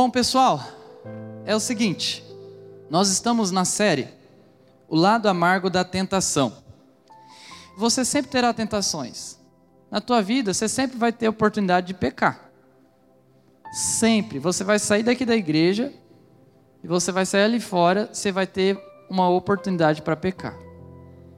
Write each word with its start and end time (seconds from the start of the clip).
Bom, 0.00 0.08
pessoal, 0.08 0.62
é 1.44 1.56
o 1.56 1.58
seguinte, 1.58 2.24
nós 2.88 3.08
estamos 3.08 3.50
na 3.50 3.64
série 3.64 4.06
O 4.88 4.94
lado 4.94 5.28
amargo 5.28 5.68
da 5.68 5.82
tentação. 5.82 6.52
Você 7.76 8.04
sempre 8.04 8.30
terá 8.30 8.54
tentações. 8.54 9.40
Na 9.90 10.00
tua 10.00 10.22
vida, 10.22 10.54
você 10.54 10.68
sempre 10.68 10.96
vai 10.96 11.10
ter 11.10 11.26
oportunidade 11.26 11.88
de 11.88 11.94
pecar. 11.94 12.48
Sempre. 13.72 14.38
Você 14.38 14.62
vai 14.62 14.78
sair 14.78 15.02
daqui 15.02 15.24
da 15.26 15.34
igreja 15.34 15.92
e 16.80 16.86
você 16.86 17.10
vai 17.10 17.26
sair 17.26 17.42
ali 17.42 17.58
fora, 17.58 18.08
você 18.12 18.30
vai 18.30 18.46
ter 18.46 18.80
uma 19.10 19.28
oportunidade 19.28 20.02
para 20.02 20.14
pecar. 20.14 20.56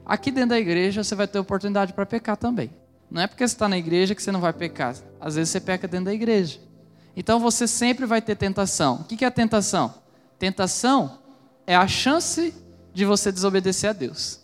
Aqui 0.05 0.31
dentro 0.31 0.51
da 0.51 0.61
igreja 0.61 1.03
você 1.03 1.15
vai 1.15 1.27
ter 1.27 1.39
oportunidade 1.39 1.95
para 1.95 2.05
pecar 2.05 2.37
também. 2.37 2.71
Não 3.11 3.23
é 3.23 3.27
porque 3.27 3.49
você 3.49 3.55
está 3.55 3.67
na 3.67 3.79
igreja 3.79 4.15
que 4.15 4.23
você 4.23 4.31
não 4.31 4.39
vai 4.43 4.53
pecar. 4.53 4.95
Às 5.19 5.37
vezes 5.37 5.49
você 5.49 5.61
peca 5.63 5.89
dentro 5.89 6.05
da 6.05 6.13
igreja. 6.13 6.69
Então 7.17 7.39
você 7.39 7.67
sempre 7.67 8.07
vai 8.07 8.23
ter 8.23 8.37
tentação. 8.37 9.01
O 9.01 9.05
que 9.05 9.25
é 9.25 9.31
tentação? 9.31 9.95
Tentação 10.39 11.19
é 11.67 11.77
a 11.77 11.87
chance 11.87 12.55
de 12.93 13.05
você 13.05 13.31
desobedecer 13.31 13.91
a 13.91 13.93
Deus. 13.93 14.41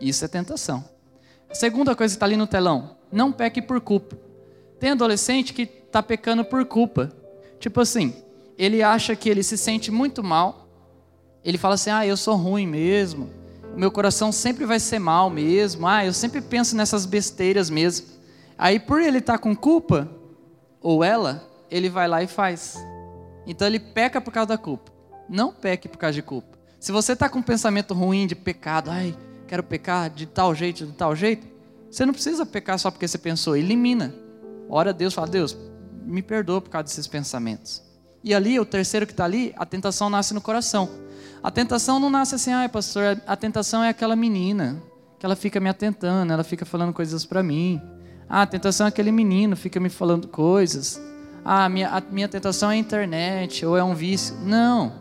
Isso 0.00 0.24
é 0.24 0.28
tentação. 0.28 0.84
A 1.50 1.54
segunda 1.54 1.94
coisa 1.94 2.12
que 2.12 2.16
está 2.16 2.26
ali 2.26 2.36
no 2.36 2.46
telão: 2.46 2.96
não 3.10 3.32
peque 3.32 3.62
por 3.62 3.80
culpa. 3.80 4.16
Tem 4.78 4.90
adolescente 4.90 5.52
que 5.52 5.62
está 5.62 6.02
pecando 6.02 6.44
por 6.44 6.64
culpa. 6.64 7.10
Tipo 7.58 7.80
assim, 7.80 8.14
ele 8.56 8.82
acha 8.82 9.16
que 9.16 9.28
ele 9.28 9.42
se 9.42 9.56
sente 9.56 9.90
muito 9.90 10.22
mal. 10.22 10.68
Ele 11.44 11.58
fala 11.58 11.74
assim: 11.74 11.90
ah, 11.90 12.06
eu 12.06 12.16
sou 12.16 12.36
ruim 12.36 12.66
mesmo. 12.66 13.30
Meu 13.76 13.90
coração 13.90 14.32
sempre 14.32 14.66
vai 14.66 14.80
ser 14.80 14.98
mal 14.98 15.30
mesmo. 15.30 15.86
Ah, 15.86 16.04
eu 16.04 16.12
sempre 16.12 16.40
penso 16.40 16.76
nessas 16.76 17.06
besteiras 17.06 17.70
mesmo. 17.70 18.06
Aí, 18.56 18.80
por 18.80 19.00
ele 19.00 19.18
estar 19.18 19.34
tá 19.34 19.38
com 19.38 19.54
culpa, 19.54 20.08
ou 20.80 21.04
ela, 21.04 21.47
ele 21.70 21.88
vai 21.88 22.08
lá 22.08 22.22
e 22.22 22.26
faz. 22.26 22.76
Então 23.46 23.66
ele 23.66 23.80
peca 23.80 24.20
por 24.20 24.32
causa 24.32 24.48
da 24.48 24.58
culpa. 24.58 24.92
Não 25.28 25.52
peque 25.52 25.88
por 25.88 25.98
causa 25.98 26.14
de 26.14 26.22
culpa. 26.22 26.58
Se 26.80 26.92
você 26.92 27.12
está 27.12 27.28
com 27.28 27.40
um 27.40 27.42
pensamento 27.42 27.92
ruim 27.92 28.26
de 28.26 28.34
pecado, 28.34 28.90
ai, 28.90 29.16
quero 29.46 29.62
pecar 29.62 30.08
de 30.08 30.26
tal 30.26 30.54
jeito, 30.54 30.86
de 30.86 30.92
tal 30.92 31.14
jeito, 31.16 31.46
você 31.90 32.04
não 32.04 32.12
precisa 32.12 32.44
pecar 32.46 32.78
só 32.78 32.90
porque 32.90 33.08
você 33.08 33.18
pensou, 33.18 33.56
elimina. 33.56 34.14
Ora 34.68 34.92
Deus, 34.92 35.14
fala, 35.14 35.26
Deus, 35.26 35.56
me 36.04 36.22
perdoa 36.22 36.60
por 36.60 36.70
causa 36.70 36.84
desses 36.84 37.06
pensamentos. 37.06 37.82
E 38.22 38.34
ali, 38.34 38.60
o 38.60 38.64
terceiro 38.64 39.06
que 39.06 39.12
está 39.12 39.24
ali, 39.24 39.54
a 39.56 39.64
tentação 39.64 40.10
nasce 40.10 40.34
no 40.34 40.40
coração. 40.40 40.88
A 41.42 41.50
tentação 41.50 41.98
não 41.98 42.10
nasce 42.10 42.34
assim, 42.34 42.52
ai 42.52 42.68
pastor, 42.68 43.20
a 43.26 43.36
tentação 43.36 43.82
é 43.82 43.88
aquela 43.88 44.16
menina, 44.16 44.82
que 45.18 45.24
ela 45.24 45.36
fica 45.36 45.60
me 45.60 45.68
atentando, 45.68 46.32
ela 46.32 46.44
fica 46.44 46.64
falando 46.64 46.92
coisas 46.92 47.24
para 47.24 47.42
mim. 47.42 47.80
Ah, 48.28 48.42
a 48.42 48.46
tentação 48.46 48.86
é 48.86 48.88
aquele 48.88 49.10
menino, 49.10 49.56
fica 49.56 49.80
me 49.80 49.88
falando 49.88 50.28
coisas. 50.28 51.00
Ah, 51.50 51.66
minha, 51.66 51.88
a 51.88 52.02
minha 52.02 52.28
tentação 52.28 52.70
é 52.70 52.74
a 52.74 52.76
internet, 52.76 53.64
ou 53.64 53.74
é 53.74 53.82
um 53.82 53.94
vício. 53.94 54.36
Não. 54.42 54.92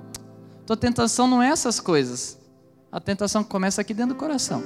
Tua 0.65 0.77
tentação 0.77 1.27
não 1.27 1.43
é 1.43 1.49
essas 1.49 1.77
coisas. 1.77 2.39
A 2.89 3.01
tentação 3.01 3.43
começa 3.43 3.81
aqui 3.81 3.93
dentro 3.93 4.15
do 4.15 4.17
coração. 4.17 4.63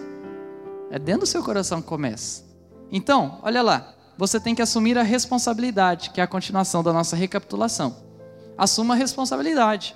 É 0.91 0.99
dentro 0.99 1.21
do 1.21 1.25
seu 1.25 1.43
coração 1.43 1.81
que 1.81 1.87
começa. 1.87 2.43
Então, 2.91 3.39
olha 3.41 3.63
lá. 3.63 3.95
Você 4.15 4.39
tem 4.39 4.53
que 4.53 4.61
assumir 4.61 4.95
a 4.95 5.01
responsabilidade, 5.01 6.11
que 6.11 6.21
é 6.21 6.23
a 6.23 6.27
continuação 6.27 6.83
da 6.83 6.93
nossa 6.93 7.15
recapitulação. 7.15 7.97
Assuma 8.55 8.93
a 8.93 8.97
responsabilidade. 8.97 9.95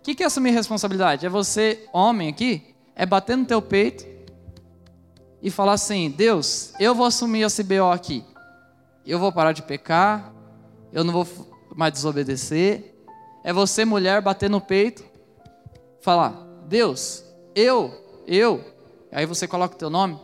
O 0.00 0.02
que 0.02 0.22
é 0.22 0.26
assumir 0.26 0.50
responsabilidade? 0.50 1.24
É 1.24 1.30
você, 1.30 1.88
homem 1.94 2.28
aqui, 2.28 2.74
é 2.94 3.06
bater 3.06 3.38
no 3.38 3.46
teu 3.46 3.62
peito 3.62 4.04
e 5.40 5.50
falar 5.50 5.72
assim: 5.72 6.10
Deus, 6.10 6.74
eu 6.78 6.94
vou 6.94 7.06
assumir 7.06 7.40
esse 7.40 7.62
BO 7.62 7.90
aqui. 7.90 8.22
Eu 9.06 9.18
vou 9.18 9.32
parar 9.32 9.52
de 9.52 9.62
pecar, 9.62 10.31
eu 10.92 11.02
não 11.02 11.12
vou 11.12 11.26
mais 11.74 11.92
desobedecer. 11.92 12.94
É 13.42 13.52
você, 13.52 13.84
mulher, 13.84 14.20
bater 14.20 14.50
no 14.50 14.60
peito, 14.60 15.04
falar: 16.00 16.46
Deus, 16.68 17.24
eu, 17.54 17.92
eu, 18.26 18.64
aí 19.10 19.26
você 19.26 19.48
coloca 19.48 19.74
o 19.74 19.78
teu 19.78 19.90
nome, 19.90 20.18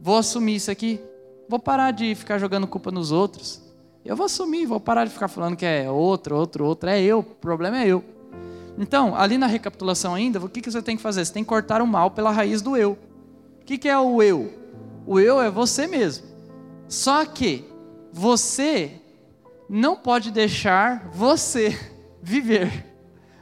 vou 0.00 0.16
assumir 0.16 0.56
isso 0.56 0.70
aqui. 0.70 1.00
Vou 1.48 1.58
parar 1.58 1.92
de 1.92 2.14
ficar 2.14 2.38
jogando 2.38 2.66
culpa 2.66 2.90
nos 2.90 3.10
outros. 3.10 3.62
Eu 4.04 4.14
vou 4.16 4.26
assumir, 4.26 4.66
vou 4.66 4.80
parar 4.80 5.04
de 5.04 5.10
ficar 5.10 5.28
falando 5.28 5.56
que 5.56 5.64
é 5.64 5.90
outro, 5.90 6.36
outro, 6.36 6.64
outro. 6.64 6.90
É 6.90 7.00
eu, 7.00 7.20
o 7.20 7.22
problema 7.22 7.82
é 7.82 7.86
eu. 7.86 8.04
Então, 8.78 9.16
ali 9.16 9.36
na 9.36 9.46
recapitulação 9.46 10.14
ainda, 10.14 10.38
o 10.38 10.48
que, 10.48 10.60
que 10.60 10.70
você 10.70 10.80
tem 10.80 10.96
que 10.96 11.02
fazer? 11.02 11.24
Você 11.24 11.32
tem 11.32 11.42
que 11.42 11.48
cortar 11.48 11.82
o 11.82 11.86
mal 11.86 12.10
pela 12.10 12.30
raiz 12.30 12.62
do 12.62 12.76
eu. 12.76 12.98
O 13.60 13.64
que, 13.64 13.76
que 13.76 13.88
é 13.88 13.98
o 13.98 14.22
eu? 14.22 14.52
O 15.06 15.18
eu 15.18 15.40
é 15.40 15.50
você 15.50 15.86
mesmo. 15.86 16.26
Só 16.86 17.24
que 17.24 17.64
você 18.12 19.00
não 19.68 19.96
pode 19.96 20.30
deixar 20.30 21.08
você 21.10 21.78
viver. 22.22 22.86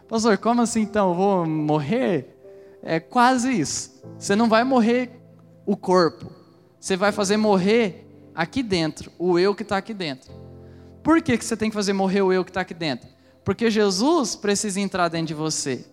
Pastor, 0.09 0.39
como 0.39 0.63
assim 0.63 0.83
então? 0.83 1.15
Vou 1.15 1.47
morrer? 1.47 2.37
É 2.83 3.01
quase 3.01 3.53
isso. 3.53 4.03
Você 4.19 4.35
não 4.35 4.49
vai 4.49 4.65
morrer 4.65 5.11
o 5.65 5.77
corpo. 5.77 6.31
Você 6.79 6.97
vai 6.97 7.13
fazer 7.13 7.37
morrer 7.37 8.07
aqui 8.35 8.63
dentro, 8.63 9.11
o 9.19 9.39
eu 9.39 9.55
que 9.55 9.63
está 9.63 9.77
aqui 9.77 9.95
dentro. 9.95 10.33
Por 11.03 11.23
que, 11.23 11.39
que 11.39 11.45
você 11.45 11.57
tem 11.57 11.71
que 11.71 11.75
fazer 11.75 11.93
morrer 11.93 12.23
o 12.23 12.33
eu 12.33 12.45
que 12.45 12.51
está 12.51 12.61
aqui 12.61 12.75
dentro? 12.75 13.09
Porque 13.45 13.71
Jesus 13.71 14.37
precisa 14.37 14.81
entrar 14.81 15.09
dentro 15.09 15.29
de 15.29 15.35
você. 15.35 15.87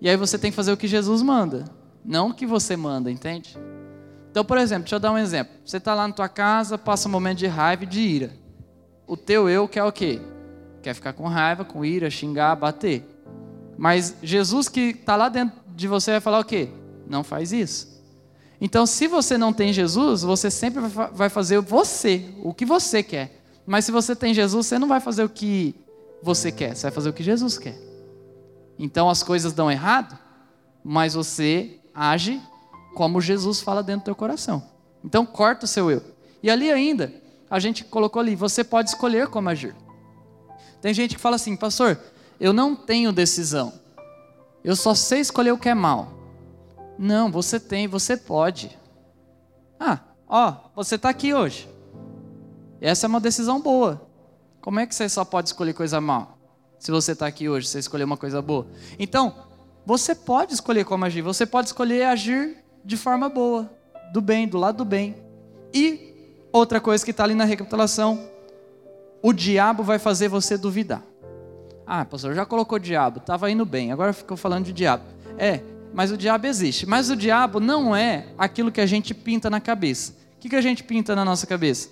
E 0.00 0.08
aí 0.08 0.16
você 0.16 0.38
tem 0.38 0.50
que 0.50 0.56
fazer 0.56 0.72
o 0.72 0.76
que 0.76 0.86
Jesus 0.86 1.22
manda, 1.22 1.64
não 2.04 2.30
o 2.30 2.34
que 2.34 2.46
você 2.46 2.76
manda, 2.76 3.10
entende? 3.10 3.56
Então, 4.30 4.44
por 4.44 4.58
exemplo, 4.58 4.84
deixa 4.84 4.96
eu 4.96 5.00
dar 5.00 5.12
um 5.12 5.18
exemplo. 5.18 5.54
Você 5.64 5.76
está 5.76 5.94
lá 5.94 6.08
na 6.08 6.14
tua 6.14 6.28
casa, 6.28 6.78
passa 6.78 7.08
um 7.08 7.12
momento 7.12 7.38
de 7.38 7.46
raiva 7.46 7.84
e 7.84 7.86
de 7.86 8.00
ira. 8.00 8.41
O 9.06 9.16
teu 9.16 9.48
eu 9.48 9.68
quer 9.68 9.84
o 9.84 9.92
quê? 9.92 10.20
Quer 10.82 10.94
ficar 10.94 11.12
com 11.12 11.26
raiva, 11.26 11.64
com 11.64 11.84
ira, 11.84 12.10
xingar, 12.10 12.54
bater. 12.56 13.04
Mas 13.76 14.16
Jesus 14.22 14.68
que 14.68 14.90
está 14.90 15.16
lá 15.16 15.28
dentro 15.28 15.58
de 15.68 15.88
você 15.88 16.12
vai 16.12 16.20
falar 16.20 16.40
o 16.40 16.44
quê? 16.44 16.68
Não 17.08 17.22
faz 17.22 17.52
isso. 17.52 17.92
Então, 18.60 18.86
se 18.86 19.08
você 19.08 19.36
não 19.36 19.52
tem 19.52 19.72
Jesus, 19.72 20.22
você 20.22 20.48
sempre 20.48 20.80
vai 21.12 21.28
fazer 21.28 21.60
você, 21.60 22.32
o 22.44 22.54
que 22.54 22.64
você 22.64 23.02
quer. 23.02 23.42
Mas 23.66 23.84
se 23.84 23.92
você 23.92 24.14
tem 24.14 24.32
Jesus, 24.32 24.66
você 24.66 24.78
não 24.78 24.88
vai 24.88 25.00
fazer 25.00 25.24
o 25.24 25.28
que 25.28 25.74
você 26.22 26.52
quer, 26.52 26.74
você 26.74 26.82
vai 26.82 26.92
fazer 26.92 27.08
o 27.08 27.12
que 27.12 27.22
Jesus 27.22 27.58
quer. 27.58 27.76
Então 28.78 29.10
as 29.10 29.22
coisas 29.22 29.52
dão 29.52 29.70
errado, 29.70 30.16
mas 30.82 31.14
você 31.14 31.78
age 31.94 32.40
como 32.94 33.20
Jesus 33.20 33.60
fala 33.60 33.82
dentro 33.82 34.02
do 34.02 34.04
teu 34.06 34.14
coração. 34.14 34.62
Então 35.04 35.26
corta 35.26 35.64
o 35.64 35.68
seu 35.68 35.90
eu. 35.90 36.02
E 36.42 36.50
ali 36.50 36.70
ainda, 36.70 37.12
a 37.52 37.58
gente 37.58 37.84
colocou 37.84 38.18
ali, 38.18 38.34
você 38.34 38.64
pode 38.64 38.88
escolher 38.88 39.26
como 39.26 39.50
agir. 39.50 39.76
Tem 40.80 40.94
gente 40.94 41.16
que 41.16 41.20
fala 41.20 41.36
assim, 41.36 41.54
pastor, 41.54 42.00
eu 42.40 42.50
não 42.50 42.74
tenho 42.74 43.12
decisão. 43.12 43.74
Eu 44.64 44.74
só 44.74 44.94
sei 44.94 45.20
escolher 45.20 45.52
o 45.52 45.58
que 45.58 45.68
é 45.68 45.74
mal. 45.74 46.14
Não, 46.98 47.30
você 47.30 47.60
tem, 47.60 47.86
você 47.86 48.16
pode. 48.16 48.74
Ah, 49.78 50.00
ó, 50.26 50.54
você 50.74 50.94
está 50.94 51.10
aqui 51.10 51.34
hoje. 51.34 51.68
Essa 52.80 53.04
é 53.04 53.08
uma 53.08 53.20
decisão 53.20 53.60
boa. 53.60 54.00
Como 54.62 54.80
é 54.80 54.86
que 54.86 54.94
você 54.94 55.06
só 55.06 55.22
pode 55.22 55.50
escolher 55.50 55.74
coisa 55.74 56.00
mal? 56.00 56.38
Se 56.78 56.90
você 56.90 57.12
está 57.12 57.26
aqui 57.26 57.50
hoje, 57.50 57.68
você 57.68 57.80
escolher 57.80 58.04
uma 58.04 58.16
coisa 58.16 58.40
boa. 58.40 58.66
Então, 58.98 59.34
você 59.84 60.14
pode 60.14 60.54
escolher 60.54 60.86
como 60.86 61.04
agir. 61.04 61.20
Você 61.20 61.44
pode 61.44 61.66
escolher 61.66 62.04
agir 62.04 62.64
de 62.82 62.96
forma 62.96 63.28
boa, 63.28 63.70
do 64.10 64.22
bem, 64.22 64.48
do 64.48 64.56
lado 64.56 64.78
do 64.78 64.84
bem. 64.86 65.16
E 65.74 66.11
outra 66.52 66.80
coisa 66.80 67.04
que 67.04 67.10
está 67.10 67.24
ali 67.24 67.34
na 67.34 67.44
recapitulação: 67.44 68.28
o 69.22 69.32
diabo 69.32 69.82
vai 69.82 69.98
fazer 69.98 70.28
você 70.28 70.56
duvidar. 70.58 71.02
Ah, 71.86 72.04
pastor, 72.04 72.34
já 72.34 72.46
colocou 72.46 72.78
diabo, 72.78 73.18
estava 73.18 73.50
indo 73.50 73.64
bem, 73.64 73.90
agora 73.92 74.12
ficou 74.12 74.36
falando 74.36 74.66
de 74.66 74.72
diabo. 74.72 75.04
É, 75.36 75.60
mas 75.92 76.10
o 76.10 76.16
diabo 76.16 76.46
existe. 76.46 76.86
Mas 76.86 77.10
o 77.10 77.16
diabo 77.16 77.60
não 77.60 77.94
é 77.94 78.26
aquilo 78.38 78.70
que 78.70 78.80
a 78.80 78.86
gente 78.86 79.12
pinta 79.12 79.50
na 79.50 79.60
cabeça. 79.60 80.12
O 80.36 80.40
que, 80.40 80.48
que 80.48 80.56
a 80.56 80.60
gente 80.60 80.82
pinta 80.82 81.14
na 81.14 81.24
nossa 81.24 81.46
cabeça? 81.46 81.88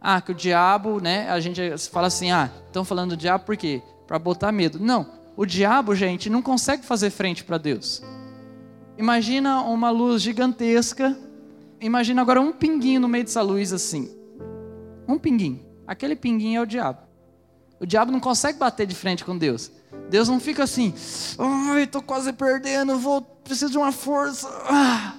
Ah, 0.00 0.20
que 0.20 0.32
o 0.32 0.34
diabo, 0.34 1.00
né? 1.00 1.28
A 1.30 1.40
gente 1.40 1.60
fala 1.90 2.06
assim, 2.06 2.30
ah, 2.30 2.50
estão 2.66 2.84
falando 2.84 3.10
do 3.10 3.16
diabo 3.16 3.44
por 3.44 3.56
quê? 3.56 3.82
Para 4.06 4.18
botar 4.18 4.52
medo. 4.52 4.78
Não, 4.78 5.06
o 5.36 5.44
diabo, 5.44 5.94
gente, 5.94 6.30
não 6.30 6.42
consegue 6.42 6.84
fazer 6.84 7.10
frente 7.10 7.42
para 7.44 7.58
Deus. 7.58 8.02
Imagina 8.96 9.62
uma 9.62 9.90
luz 9.90 10.22
gigantesca. 10.22 11.16
Imagina 11.80 12.22
agora 12.22 12.40
um 12.40 12.52
pinguinho 12.52 13.00
no 13.00 13.08
meio 13.08 13.24
dessa 13.24 13.42
luz 13.42 13.72
assim. 13.72 14.10
Um 15.06 15.18
pinguinho. 15.18 15.60
Aquele 15.86 16.16
pinguinho 16.16 16.58
é 16.58 16.62
o 16.62 16.66
diabo. 16.66 17.00
O 17.80 17.86
diabo 17.86 18.10
não 18.10 18.20
consegue 18.20 18.58
bater 18.58 18.86
de 18.86 18.94
frente 18.94 19.24
com 19.24 19.36
Deus. 19.36 19.70
Deus 20.10 20.28
não 20.28 20.40
fica 20.40 20.64
assim, 20.64 20.92
ai, 21.38 21.84
estou 21.84 22.02
quase 22.02 22.32
perdendo, 22.32 22.98
vou, 22.98 23.22
preciso 23.22 23.70
de 23.70 23.78
uma 23.78 23.92
força. 23.92 24.48
Ah! 24.68 25.14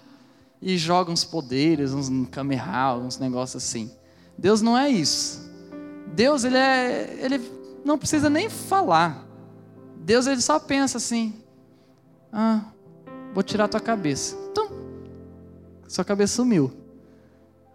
E 0.62 0.78
joga 0.78 1.12
uns 1.12 1.24
poderes, 1.24 1.94
uns 1.94 2.10
Kamehameha, 2.30 2.96
uns 2.96 3.18
negócios 3.18 3.64
assim. 3.64 3.90
Deus 4.38 4.62
não 4.62 4.78
é 4.78 4.90
isso. 4.90 5.50
Deus, 6.14 6.44
ele 6.44 6.58
é, 6.58 7.18
ele 7.22 7.42
não 7.86 7.98
precisa 7.98 8.30
nem 8.30 8.50
falar. 8.50 9.26
Deus, 9.98 10.28
ele 10.28 10.42
só 10.42 10.60
pensa 10.60 10.98
assim: 10.98 11.34
ah, 12.32 12.62
vou 13.34 13.44
tirar 13.44 13.68
tua 13.68 13.80
cabeça. 13.80 14.36
Sua 15.90 16.06
cabeça 16.06 16.36
sumiu. 16.36 16.72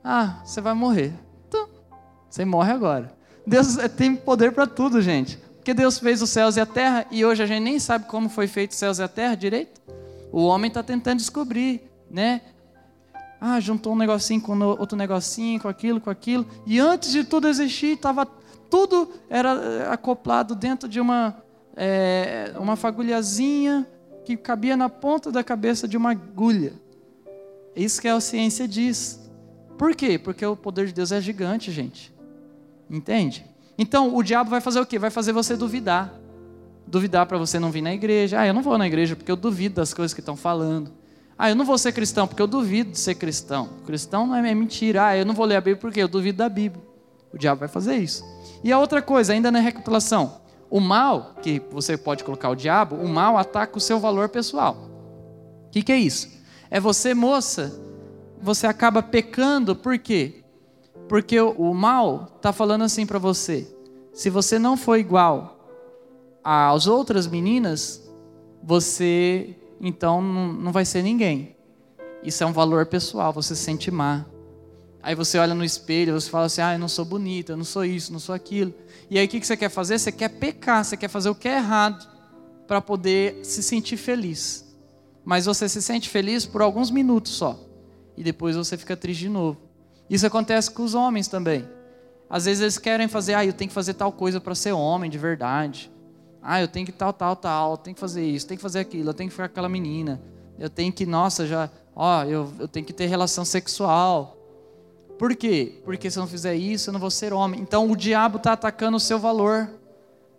Ah, 0.03 0.41
você 0.45 0.61
vai 0.61 0.73
morrer. 0.73 1.13
Tum. 1.51 1.67
Você 2.31 2.45
morre 2.45 2.73
agora. 2.73 3.13
Deus 3.45 3.77
é, 3.77 3.89
tem 3.89 4.15
poder 4.15 4.53
para 4.53 4.69
tudo, 4.69 5.03
gente. 5.03 5.37
Porque 5.57 5.75
Deus 5.75 5.99
fez 5.99 6.23
os 6.23 6.31
céus 6.31 6.57
e 6.57 6.61
a 6.61 6.67
terra 6.67 7.07
e 7.11 7.25
hoje 7.25 7.43
a 7.43 7.47
gente 7.47 7.65
nem 7.65 7.79
sabe 7.81 8.07
como 8.07 8.29
foi 8.29 8.47
feito 8.47 8.71
os 8.71 8.77
céus 8.77 9.01
e 9.01 9.03
a 9.03 9.09
terra 9.09 9.35
direito. 9.35 9.83
O 10.31 10.45
homem 10.45 10.69
está 10.69 10.81
tentando 10.81 11.19
descobrir, 11.19 11.91
né? 12.09 12.41
Ah, 13.41 13.59
juntou 13.59 13.95
um 13.95 13.97
negocinho 13.97 14.41
com 14.41 14.59
outro 14.61 14.97
negocinho, 14.97 15.61
com 15.61 15.69
aquilo, 15.69 16.01
com 16.01 16.09
aquilo. 16.09 16.47
E 16.65 16.79
antes 16.79 17.11
de 17.11 17.25
tudo 17.25 17.49
existir, 17.49 17.95
estava 17.95 18.25
tudo 18.71 19.11
era 19.29 19.55
eh, 19.55 19.89
acoplado 19.91 20.55
dentro 20.55 20.89
de 20.89 21.01
uma, 21.01 21.37
é, 21.77 22.55
uma 22.59 22.77
fagulhazinha 22.77 23.87
que 24.25 24.37
cabia 24.37 24.77
na 24.77 24.89
ponta 24.89 25.33
da 25.33 25.43
cabeça 25.43 25.89
de 25.89 25.97
uma 25.97 26.13
agulha. 26.13 26.84
Isso 27.77 28.01
que 28.01 28.09
a 28.09 28.21
ciência 28.21 28.69
diz. 28.69 29.21
Por 29.77 29.95
quê? 29.95 30.19
Porque 30.19 30.45
o 30.45 30.57
poder 30.57 30.87
de 30.87 30.93
Deus 30.93 31.11
é 31.13 31.21
gigante, 31.21 31.73
gente. 31.73 32.13
Entende? 32.89 33.45
Então, 33.77 34.15
o 34.15 34.23
diabo 34.23 34.51
vai 34.51 34.61
fazer 34.61 34.81
o 34.81 34.87
quê? 34.87 34.99
Vai 34.99 35.11
fazer 35.11 35.33
você 35.33 35.57
duvidar. 35.57 36.15
Duvidar 36.87 37.27
para 37.27 37.39
você 37.39 37.59
não 37.59 37.71
vir 37.71 37.83
na 37.83 37.93
igreja. 37.93 38.41
Ah, 38.41 38.47
eu 38.47 38.55
não 38.55 38.63
vou 38.63 38.79
na 38.79 38.87
igreja 38.87 39.17
porque 39.17 39.31
eu 39.31 39.37
duvido 39.37 39.77
das 39.77 39.93
coisas 39.93 40.15
que 40.15 40.21
estão 40.21 40.37
falando. 40.37 40.93
Ah, 41.37 41.51
eu 41.51 41.57
não 41.57 41.65
vou 41.65 41.77
ser 41.77 41.93
cristão 41.93 42.29
porque 42.29 42.41
eu 42.41 42.47
duvido 42.47 42.93
de 42.93 42.99
ser 42.99 43.17
cristão. 43.17 43.71
Cristão 43.85 44.27
não 44.27 44.37
é, 44.37 44.55
mentira. 44.55 45.07
Ah, 45.07 45.17
eu 45.17 45.25
não 45.25 45.35
vou 45.35 45.45
ler 45.45 45.57
a 45.57 45.61
Bíblia 45.61 45.77
porque 45.77 46.01
eu 46.01 46.09
duvido 46.09 46.39
da 46.39 46.49
Bíblia. 46.49 46.85
O 47.33 47.39
diabo 47.39 47.61
vai 47.61 47.69
fazer 47.69 47.97
isso. 47.97 48.25
E 48.63 48.71
a 48.71 48.79
outra 48.79 49.03
coisa, 49.03 49.33
ainda 49.33 49.51
na 49.51 49.59
recapitulação. 49.59 50.41
O 50.71 50.79
mal, 50.79 51.35
que 51.43 51.61
você 51.71 51.97
pode 51.97 52.23
colocar 52.23 52.51
o 52.51 52.55
diabo, 52.55 52.97
o 52.97 53.09
mal 53.09 53.37
ataca 53.37 53.77
o 53.77 53.81
seu 53.81 53.99
valor 53.99 54.29
pessoal. 54.29 54.89
O 55.67 55.71
que, 55.71 55.83
que 55.83 55.93
é 55.93 55.99
isso? 55.99 56.29
É 56.75 56.81
você, 56.81 57.15
moça, 57.15 57.81
você 58.43 58.67
acaba 58.67 59.01
pecando, 59.01 59.77
por 59.77 59.97
quê? 59.97 60.43
Porque 61.09 61.41
o, 61.41 61.73
mal 61.73 62.33
está 62.35 62.53
falando 62.53 62.83
assim 62.83 63.07
para 63.07 63.17
você: 63.17 63.73
se 64.13 64.29
você 64.29 64.59
não 64.59 64.77
for 64.77 64.97
igual 64.97 65.57
às 66.43 66.89
outras 66.89 67.29
meninas, 67.29 68.03
você 68.61 69.55
então 69.81 70.21
não 70.21 70.73
vai 70.73 70.85
ser 70.85 71.03
ninguém. 71.03 71.55
Isso 72.25 72.43
é 72.43 72.47
um 72.49 72.53
valor 72.53 72.87
pessoal, 72.87 73.33
você 73.33 73.55
se 73.55 73.63
sente 73.63 73.89
má. 73.93 74.25
Aí 75.01 75.15
você 75.15 75.39
olha 75.39 75.55
no 75.55 75.65
espelho, 75.65 76.21
você 76.21 76.29
fala 76.29 76.47
assim: 76.47 76.61
ah, 76.61 76.73
eu 76.73 76.79
não 76.81 76.89
sou 76.89 77.05
bonita, 77.05 77.53
eu 77.53 77.57
não 77.57 77.65
sou 77.65 77.85
isso, 77.85 78.13
não 78.13 78.19
sou 78.19 78.35
aquilo. 78.35 78.75
E 79.09 79.17
aí 79.17 79.27
o 79.27 79.29
que 79.29 79.47
você 79.47 79.57
quer 79.57 79.69
fazer? 79.69 79.97
Você 79.97 80.11
quer 80.11 80.29
pecar, 80.29 80.85
você 80.85 80.97
quer 80.97 81.07
fazer 81.07 81.29
o 81.31 81.37
que 81.37 81.47
é 81.47 81.59
errado 81.59 82.05
para 82.67 82.81
poder 82.81 83.45
se 83.45 83.63
sentir 83.63 83.97
feliz. 83.97 84.64
Mas 85.25 85.47
você 85.47 85.69
se 85.69 85.81
sente 85.81 86.09
feliz 86.09 86.45
por 86.45 86.61
alguns 86.61 86.91
minutos 86.91 87.33
só. 87.33 87.59
E 88.17 88.23
depois 88.23 88.57
você 88.57 88.77
fica 88.77 88.97
triste 88.97 89.21
de 89.21 89.29
novo. 89.29 89.59
Isso 90.09 90.27
acontece 90.27 90.71
com 90.71 90.83
os 90.83 90.95
homens 90.95 91.29
também. 91.29 91.67
Às 92.29 92.45
vezes 92.45 92.61
eles 92.61 92.79
querem 92.79 93.09
fazer, 93.09 93.35
ah, 93.35 93.45
eu 93.45 93.53
tenho 93.53 93.69
que 93.69 93.75
fazer 93.75 93.95
tal 93.95 94.13
coisa 94.13 94.41
para 94.41 94.55
ser 94.55 94.73
homem 94.73 95.11
de 95.11 95.19
verdade. 95.19 95.91
Ah, 96.43 96.61
eu 96.61 96.69
tenho 96.69 96.85
que 96.85 96.93
tal, 96.93 97.13
tal, 97.13 97.35
tal, 97.35 97.73
eu 97.73 97.77
tenho 97.79 97.95
que 97.95 98.01
fazer 98.01 98.25
isso, 98.25 98.47
tenho 98.47 98.59
que 98.59 98.63
fazer 98.63 98.81
aquilo, 98.81 99.11
eu 99.11 99.15
tenho 99.15 99.29
que 99.31 99.35
ficar 99.35 99.49
com 99.49 99.53
aquela 99.53 99.69
menina. 99.69 100.21
Eu 100.59 100.69
tenho 100.69 100.93
que, 100.93 101.07
nossa, 101.07 101.47
já, 101.47 101.71
ó, 101.97 102.23
eu, 102.25 102.53
eu 102.59 102.69
tenho 102.69 102.85
que 102.85 102.93
ter 102.93 103.07
relação 103.07 103.45
sexual. 103.45 104.37
Por 105.19 105.35
quê? 105.35 105.81
Porque 105.85 106.11
se 106.11 106.19
eu 106.19 106.21
não 106.21 106.29
fizer 106.29 106.55
isso, 106.55 106.91
eu 106.91 106.93
não 106.93 107.01
vou 107.01 107.11
ser 107.11 107.33
homem. 107.33 107.61
Então 107.61 107.91
o 107.91 107.97
diabo 107.97 108.37
está 108.37 108.53
atacando 108.53 108.97
o 108.97 109.01
seu 109.01 109.19
valor. 109.19 109.71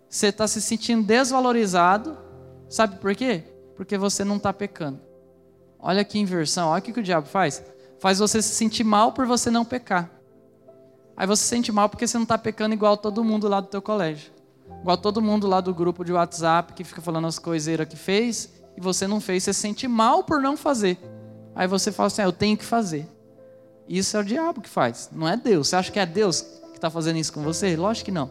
Você 0.08 0.28
está 0.28 0.46
se 0.46 0.60
sentindo 0.62 1.02
desvalorizado. 1.02 2.16
Sabe 2.68 2.96
por 2.96 3.14
quê? 3.14 3.42
Porque 3.76 3.98
você 3.98 4.24
não 4.24 4.36
está 4.36 4.52
pecando. 4.52 5.00
Olha 5.78 6.04
que 6.04 6.18
inversão, 6.18 6.70
olha 6.70 6.80
o 6.80 6.82
que 6.82 6.98
o 6.98 7.02
diabo 7.02 7.26
faz 7.26 7.62
faz 7.98 8.18
você 8.18 8.42
se 8.42 8.54
sentir 8.54 8.84
mal 8.84 9.12
por 9.12 9.26
você 9.26 9.50
não 9.50 9.64
pecar. 9.64 10.10
Aí 11.16 11.26
você 11.26 11.42
se 11.42 11.48
sente 11.48 11.72
mal 11.72 11.88
porque 11.88 12.06
você 12.06 12.16
não 12.16 12.24
está 12.24 12.36
pecando 12.36 12.74
igual 12.74 12.96
todo 12.96 13.24
mundo 13.24 13.48
lá 13.48 13.60
do 13.60 13.68
teu 13.68 13.80
colégio. 13.80 14.30
Igual 14.80 14.96
todo 14.96 15.22
mundo 15.22 15.46
lá 15.46 15.60
do 15.60 15.72
grupo 15.72 16.04
de 16.04 16.12
WhatsApp 16.12 16.72
que 16.74 16.84
fica 16.84 17.00
falando 17.00 17.26
as 17.26 17.38
coiseiras 17.38 17.88
que 17.88 17.96
fez 17.96 18.50
e 18.76 18.80
você 18.80 19.06
não 19.06 19.20
fez. 19.20 19.44
Você 19.44 19.52
se 19.52 19.60
sente 19.60 19.88
mal 19.88 20.24
por 20.24 20.42
não 20.42 20.56
fazer. 20.56 20.98
Aí 21.54 21.66
você 21.66 21.90
fala 21.90 22.08
assim: 22.08 22.22
ah, 22.22 22.26
eu 22.26 22.32
tenho 22.32 22.56
que 22.56 22.64
fazer. 22.64 23.08
Isso 23.88 24.16
é 24.16 24.20
o 24.20 24.24
diabo 24.24 24.60
que 24.60 24.68
faz, 24.68 25.08
não 25.12 25.28
é 25.28 25.36
Deus. 25.36 25.68
Você 25.68 25.76
acha 25.76 25.92
que 25.92 25.98
é 25.98 26.04
Deus 26.04 26.42
que 26.42 26.76
está 26.76 26.90
fazendo 26.90 27.18
isso 27.18 27.32
com 27.32 27.42
você? 27.42 27.76
Lógico 27.76 28.06
que 28.06 28.12
não. 28.12 28.30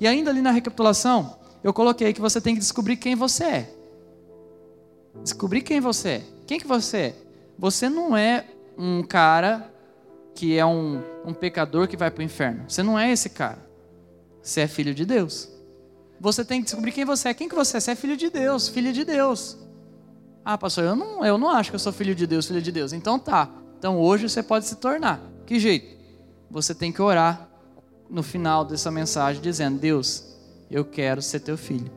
E 0.00 0.06
ainda 0.06 0.30
ali 0.30 0.42
na 0.42 0.50
recapitulação, 0.50 1.38
eu 1.62 1.72
coloquei 1.72 2.12
que 2.12 2.20
você 2.20 2.40
tem 2.40 2.54
que 2.54 2.60
descobrir 2.60 2.96
quem 2.96 3.14
você 3.14 3.44
é. 3.44 3.77
Descobrir 5.22 5.62
quem 5.62 5.80
você 5.80 6.08
é. 6.08 6.22
Quem 6.46 6.58
que 6.58 6.66
você 6.66 6.96
é? 6.96 7.14
Você 7.58 7.88
não 7.88 8.16
é 8.16 8.44
um 8.76 9.02
cara 9.02 9.72
que 10.34 10.56
é 10.56 10.64
um, 10.64 11.02
um 11.24 11.34
pecador 11.34 11.88
que 11.88 11.96
vai 11.96 12.10
para 12.10 12.20
o 12.20 12.24
inferno. 12.24 12.64
Você 12.68 12.82
não 12.82 12.98
é 12.98 13.10
esse 13.10 13.28
cara. 13.28 13.58
Você 14.40 14.60
é 14.60 14.66
filho 14.68 14.94
de 14.94 15.04
Deus. 15.04 15.48
Você 16.20 16.44
tem 16.44 16.60
que 16.60 16.66
descobrir 16.66 16.92
quem 16.92 17.04
você 17.04 17.28
é. 17.28 17.34
Quem 17.34 17.48
que 17.48 17.54
você 17.54 17.76
é? 17.76 17.80
Você 17.80 17.90
é 17.90 17.94
filho 17.94 18.16
de 18.16 18.30
Deus, 18.30 18.68
filho 18.68 18.92
de 18.92 19.04
Deus. 19.04 19.58
Ah, 20.44 20.56
pastor, 20.56 20.84
eu 20.84 20.96
não, 20.96 21.24
eu 21.24 21.36
não 21.36 21.50
acho 21.50 21.70
que 21.70 21.76
eu 21.76 21.80
sou 21.80 21.92
filho 21.92 22.14
de 22.14 22.26
Deus, 22.26 22.46
filho 22.46 22.62
de 22.62 22.72
Deus. 22.72 22.92
Então 22.92 23.18
tá. 23.18 23.50
Então 23.78 23.98
hoje 23.98 24.28
você 24.28 24.42
pode 24.42 24.64
se 24.64 24.76
tornar. 24.76 25.20
Que 25.44 25.58
jeito? 25.58 25.96
Você 26.50 26.74
tem 26.74 26.90
que 26.90 27.02
orar 27.02 27.48
no 28.08 28.22
final 28.22 28.64
dessa 28.64 28.90
mensagem 28.90 29.42
dizendo: 29.42 29.78
Deus, 29.78 30.24
eu 30.70 30.84
quero 30.84 31.20
ser 31.20 31.40
teu 31.40 31.58
filho. 31.58 31.90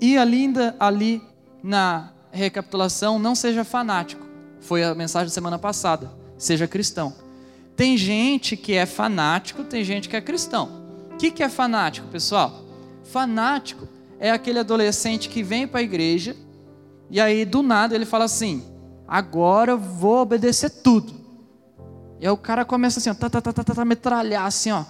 E 0.00 0.18
ainda 0.18 0.74
ali 0.78 1.22
na 1.62 2.12
recapitulação, 2.36 3.18
não 3.18 3.34
seja 3.34 3.64
fanático. 3.64 4.24
Foi 4.60 4.82
a 4.84 4.94
mensagem 4.94 5.28
da 5.28 5.32
semana 5.32 5.58
passada. 5.58 6.10
Seja 6.38 6.68
cristão. 6.68 7.14
Tem 7.74 7.96
gente 7.96 8.56
que 8.56 8.74
é 8.74 8.86
fanático, 8.86 9.64
tem 9.64 9.84
gente 9.84 10.08
que 10.08 10.16
é 10.16 10.20
cristão. 10.20 10.86
O 11.12 11.16
que, 11.16 11.30
que 11.30 11.42
é 11.42 11.48
fanático, 11.48 12.08
pessoal? 12.08 12.62
Fanático 13.04 13.88
é 14.18 14.30
aquele 14.30 14.58
adolescente 14.58 15.28
que 15.28 15.42
vem 15.42 15.66
para 15.66 15.80
a 15.80 15.82
igreja 15.82 16.36
e 17.10 17.20
aí 17.20 17.44
do 17.44 17.62
nada 17.62 17.94
ele 17.94 18.06
fala 18.06 18.24
assim: 18.24 18.64
agora 19.06 19.72
eu 19.72 19.78
vou 19.78 20.22
obedecer 20.22 20.70
tudo. 20.70 21.12
E 22.18 22.26
aí 22.26 22.32
o 22.32 22.36
cara 22.36 22.64
começa 22.64 22.98
assim, 22.98 23.10
ó, 23.10 23.14
tá, 23.14 23.28
tá, 23.28 23.40
tá, 23.40 23.52
tá, 23.52 23.62
tá, 23.62 23.84
metralhar 23.84 24.46
assim, 24.46 24.70
ó. 24.72 24.84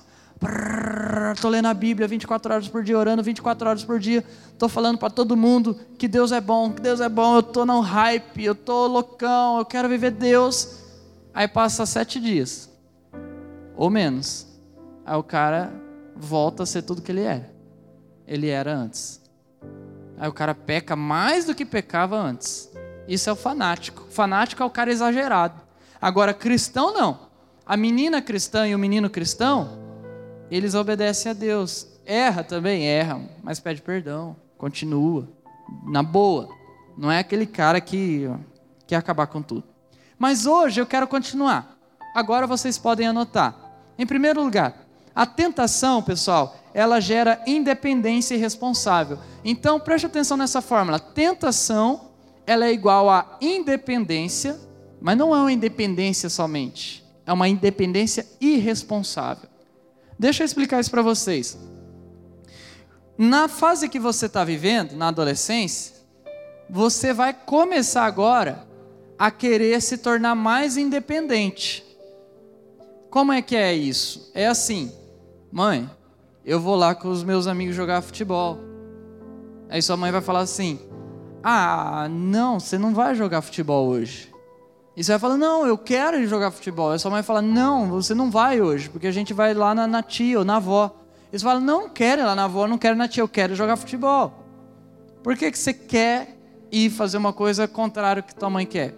Estou 1.34 1.50
lendo 1.50 1.66
a 1.66 1.74
Bíblia 1.74 2.06
24 2.06 2.52
horas 2.52 2.68
por 2.68 2.82
dia, 2.82 2.98
orando 2.98 3.22
24 3.22 3.68
horas 3.68 3.84
por 3.84 3.98
dia. 3.98 4.24
Estou 4.52 4.68
falando 4.68 4.98
para 4.98 5.10
todo 5.10 5.36
mundo 5.36 5.78
que 5.98 6.06
Deus 6.06 6.32
é 6.32 6.40
bom, 6.40 6.72
que 6.72 6.80
Deus 6.80 7.00
é 7.00 7.08
bom. 7.08 7.34
Eu 7.34 7.40
estou 7.40 7.66
no 7.66 7.80
hype, 7.80 8.44
eu 8.44 8.52
estou 8.52 8.86
loucão, 8.86 9.58
eu 9.58 9.64
quero 9.64 9.88
viver 9.88 10.10
Deus. 10.10 10.82
Aí 11.34 11.48
passa 11.48 11.84
sete 11.86 12.20
dias, 12.20 12.70
ou 13.76 13.90
menos. 13.90 14.46
Aí 15.04 15.16
o 15.16 15.22
cara 15.22 15.72
volta 16.14 16.62
a 16.62 16.66
ser 16.66 16.82
tudo 16.82 17.02
que 17.02 17.12
ele 17.12 17.22
era. 17.22 17.50
Ele 18.26 18.48
era 18.48 18.74
antes. 18.74 19.20
Aí 20.18 20.28
o 20.28 20.32
cara 20.32 20.54
peca 20.54 20.96
mais 20.96 21.44
do 21.44 21.54
que 21.54 21.64
pecava 21.64 22.16
antes. 22.16 22.70
Isso 23.06 23.28
é 23.28 23.32
o 23.32 23.36
fanático. 23.36 24.06
O 24.08 24.12
fanático 24.12 24.62
é 24.62 24.66
o 24.66 24.70
cara 24.70 24.90
exagerado. 24.90 25.60
Agora, 26.00 26.34
cristão 26.34 26.92
não. 26.92 27.26
A 27.64 27.76
menina 27.76 28.22
cristã 28.22 28.66
e 28.66 28.74
o 28.74 28.78
menino 28.78 29.10
cristão 29.10 29.85
eles 30.50 30.74
obedecem 30.74 31.30
a 31.30 31.34
Deus. 31.34 31.86
Erra 32.04 32.44
também, 32.44 32.86
erra, 32.86 33.20
mas 33.42 33.58
pede 33.58 33.82
perdão, 33.82 34.36
continua, 34.56 35.28
na 35.84 36.02
boa. 36.02 36.48
Não 36.96 37.10
é 37.10 37.18
aquele 37.18 37.46
cara 37.46 37.80
que 37.80 38.30
quer 38.86 38.96
acabar 38.96 39.26
com 39.26 39.42
tudo. 39.42 39.64
Mas 40.18 40.46
hoje 40.46 40.80
eu 40.80 40.86
quero 40.86 41.06
continuar. 41.06 41.76
Agora 42.14 42.46
vocês 42.46 42.78
podem 42.78 43.06
anotar. 43.06 43.54
Em 43.98 44.06
primeiro 44.06 44.42
lugar, 44.42 44.86
a 45.14 45.26
tentação, 45.26 46.02
pessoal, 46.02 46.56
ela 46.72 47.00
gera 47.00 47.42
independência 47.46 48.34
irresponsável. 48.34 49.18
Então 49.44 49.80
preste 49.80 50.06
atenção 50.06 50.36
nessa 50.36 50.62
fórmula. 50.62 50.98
Tentação, 50.98 52.10
ela 52.46 52.66
é 52.66 52.72
igual 52.72 53.10
a 53.10 53.36
independência, 53.40 54.58
mas 55.00 55.16
não 55.16 55.34
é 55.34 55.40
uma 55.40 55.52
independência 55.52 56.28
somente. 56.28 57.04
É 57.26 57.32
uma 57.32 57.48
independência 57.48 58.26
irresponsável. 58.40 59.48
Deixa 60.18 60.42
eu 60.42 60.46
explicar 60.46 60.80
isso 60.80 60.90
para 60.90 61.02
vocês. 61.02 61.58
Na 63.18 63.48
fase 63.48 63.88
que 63.88 63.98
você 63.98 64.26
está 64.26 64.44
vivendo, 64.44 64.92
na 64.92 65.08
adolescência, 65.08 65.94
você 66.68 67.12
vai 67.12 67.32
começar 67.32 68.04
agora 68.04 68.66
a 69.18 69.30
querer 69.30 69.80
se 69.80 69.98
tornar 69.98 70.34
mais 70.34 70.76
independente. 70.76 71.84
Como 73.10 73.32
é 73.32 73.40
que 73.40 73.56
é 73.56 73.74
isso? 73.74 74.30
É 74.34 74.46
assim, 74.46 74.92
mãe, 75.50 75.88
eu 76.44 76.60
vou 76.60 76.76
lá 76.76 76.94
com 76.94 77.08
os 77.08 77.24
meus 77.24 77.46
amigos 77.46 77.74
jogar 77.74 78.02
futebol. 78.02 78.58
Aí 79.68 79.80
sua 79.80 79.96
mãe 79.96 80.12
vai 80.12 80.20
falar 80.20 80.40
assim: 80.40 80.78
Ah, 81.42 82.08
não, 82.10 82.60
você 82.60 82.76
não 82.76 82.94
vai 82.94 83.14
jogar 83.14 83.40
futebol 83.40 83.88
hoje. 83.88 84.32
E 84.96 85.04
você 85.04 85.12
vai 85.12 85.18
falar, 85.18 85.36
não, 85.36 85.66
eu 85.66 85.76
quero 85.76 86.18
ir 86.18 86.26
jogar 86.26 86.50
futebol. 86.50 86.94
E 86.94 86.98
sua 86.98 87.10
mãe 87.10 87.22
fala, 87.22 87.42
não, 87.42 87.90
você 87.90 88.14
não 88.14 88.30
vai 88.30 88.62
hoje, 88.62 88.88
porque 88.88 89.06
a 89.06 89.12
gente 89.12 89.34
vai 89.34 89.52
lá 89.52 89.74
na, 89.74 89.86
na 89.86 90.02
tia 90.02 90.38
ou 90.38 90.44
na 90.44 90.56
avó. 90.56 91.02
Eles 91.30 91.42
falam, 91.42 91.60
não, 91.60 91.82
não 91.82 91.90
quero 91.90 92.22
ir 92.22 92.24
lá 92.24 92.34
na 92.34 92.44
avó, 92.44 92.66
não 92.66 92.78
quero 92.78 92.96
na 92.96 93.06
tia, 93.06 93.22
eu 93.22 93.28
quero 93.28 93.54
jogar 93.54 93.76
futebol. 93.76 94.32
Por 95.22 95.36
que, 95.36 95.50
que 95.50 95.58
você 95.58 95.74
quer 95.74 96.38
ir 96.72 96.88
fazer 96.88 97.18
uma 97.18 97.32
coisa 97.32 97.68
contrária 97.68 98.20
ao 98.20 98.26
que 98.26 98.34
tua 98.34 98.48
mãe 98.48 98.64
quer? 98.64 98.94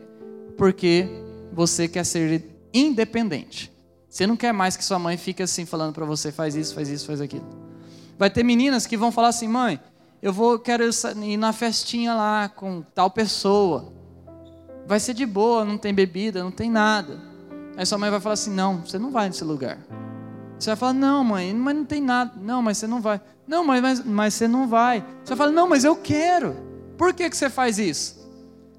Porque 0.56 1.08
você 1.52 1.88
quer 1.88 2.04
ser 2.04 2.44
independente. 2.72 3.72
Você 4.08 4.26
não 4.26 4.36
quer 4.36 4.52
mais 4.52 4.76
que 4.76 4.84
sua 4.84 4.98
mãe 4.98 5.16
fique 5.16 5.42
assim 5.42 5.66
falando 5.66 5.94
para 5.94 6.04
você, 6.04 6.30
faz 6.30 6.54
isso, 6.54 6.74
faz 6.74 6.88
isso, 6.88 7.06
faz 7.06 7.20
aquilo. 7.20 7.46
Vai 8.16 8.30
ter 8.30 8.44
meninas 8.44 8.86
que 8.86 8.96
vão 8.96 9.10
falar 9.10 9.28
assim: 9.28 9.48
mãe, 9.48 9.80
eu 10.22 10.32
vou, 10.32 10.58
quero 10.58 10.84
ir 11.22 11.36
na 11.36 11.52
festinha 11.52 12.14
lá 12.14 12.48
com 12.48 12.82
tal 12.94 13.10
pessoa. 13.10 13.92
Vai 14.88 14.98
ser 14.98 15.12
de 15.12 15.26
boa, 15.26 15.66
não 15.66 15.76
tem 15.76 15.92
bebida, 15.92 16.42
não 16.42 16.50
tem 16.50 16.70
nada. 16.70 17.20
Aí 17.76 17.84
sua 17.84 17.98
mãe 17.98 18.10
vai 18.10 18.18
falar 18.20 18.32
assim: 18.32 18.50
não, 18.50 18.78
você 18.78 18.98
não 18.98 19.10
vai 19.10 19.28
nesse 19.28 19.44
lugar. 19.44 19.78
Você 20.58 20.70
vai 20.70 20.76
falar: 20.76 20.94
não, 20.94 21.22
mãe, 21.22 21.52
mas 21.52 21.76
não 21.76 21.84
tem 21.84 22.00
nada. 22.00 22.32
Não, 22.40 22.62
mas 22.62 22.78
você 22.78 22.86
não 22.86 22.98
vai. 22.98 23.20
Não, 23.46 23.62
mas, 23.62 23.82
mas, 23.82 24.04
mas 24.04 24.34
você 24.34 24.48
não 24.48 24.66
vai. 24.66 25.04
Você 25.22 25.34
vai 25.34 25.36
falar: 25.36 25.52
não, 25.52 25.68
mas 25.68 25.84
eu 25.84 25.94
quero. 25.94 26.56
Por 26.96 27.12
que, 27.12 27.28
que 27.28 27.36
você 27.36 27.50
faz 27.50 27.78
isso? 27.78 28.18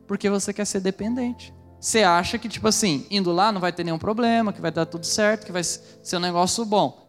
Porque 0.08 0.32
você 0.32 0.52
quer 0.52 0.66
ser 0.66 0.80
dependente. 0.80 1.54
Você 1.80 2.02
acha 2.02 2.40
que, 2.40 2.50
tipo 2.50 2.68
assim, 2.68 3.06
indo 3.12 3.32
lá 3.32 3.52
não 3.52 3.62
vai 3.62 3.72
ter 3.72 3.84
nenhum 3.84 4.00
problema, 4.00 4.52
que 4.52 4.60
vai 4.60 4.72
dar 4.72 4.88
tudo 4.88 5.06
certo, 5.06 5.46
que 5.46 5.52
vai 5.52 5.64
ser 5.64 6.18
um 6.18 6.20
negócio 6.20 6.66
bom. 6.66 7.08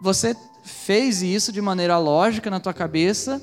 Você 0.00 0.36
fez 0.62 1.22
isso 1.22 1.52
de 1.52 1.60
maneira 1.60 1.98
lógica 1.98 2.48
na 2.48 2.60
tua 2.60 2.72
cabeça. 2.72 3.42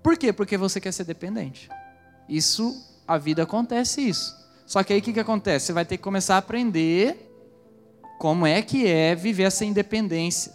Por 0.00 0.16
quê? 0.16 0.32
Porque 0.32 0.56
você 0.56 0.80
quer 0.80 0.92
ser 0.92 1.04
dependente. 1.04 1.68
Isso, 2.28 2.74
a 3.12 3.18
vida 3.18 3.42
acontece 3.42 4.08
isso. 4.08 4.36
Só 4.66 4.82
que 4.82 4.92
aí 4.92 5.00
o 5.00 5.02
que, 5.02 5.12
que 5.12 5.20
acontece? 5.20 5.66
Você 5.66 5.72
vai 5.72 5.84
ter 5.84 5.96
que 5.96 6.02
começar 6.02 6.36
a 6.36 6.38
aprender 6.38 7.30
como 8.18 8.46
é 8.46 8.62
que 8.62 8.86
é 8.86 9.14
viver 9.14 9.44
essa 9.44 9.64
independência 9.64 10.52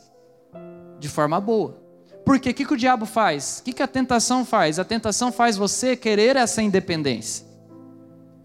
de 1.00 1.10
forma 1.10 1.40
boa. 1.40 1.84
Porque 2.26 2.50
o 2.50 2.54
que, 2.54 2.66
que 2.66 2.74
o 2.74 2.78
diabo 2.78 3.06
faz? 3.06 3.60
O 3.60 3.64
que, 3.64 3.74
que 3.74 3.84
a 3.84 3.88
tentação 3.88 4.46
faz? 4.46 4.80
A 4.80 4.84
tentação 4.84 5.32
faz 5.32 5.58
você 5.58 5.96
querer 5.96 6.36
essa 6.36 6.62
independência 6.62 7.46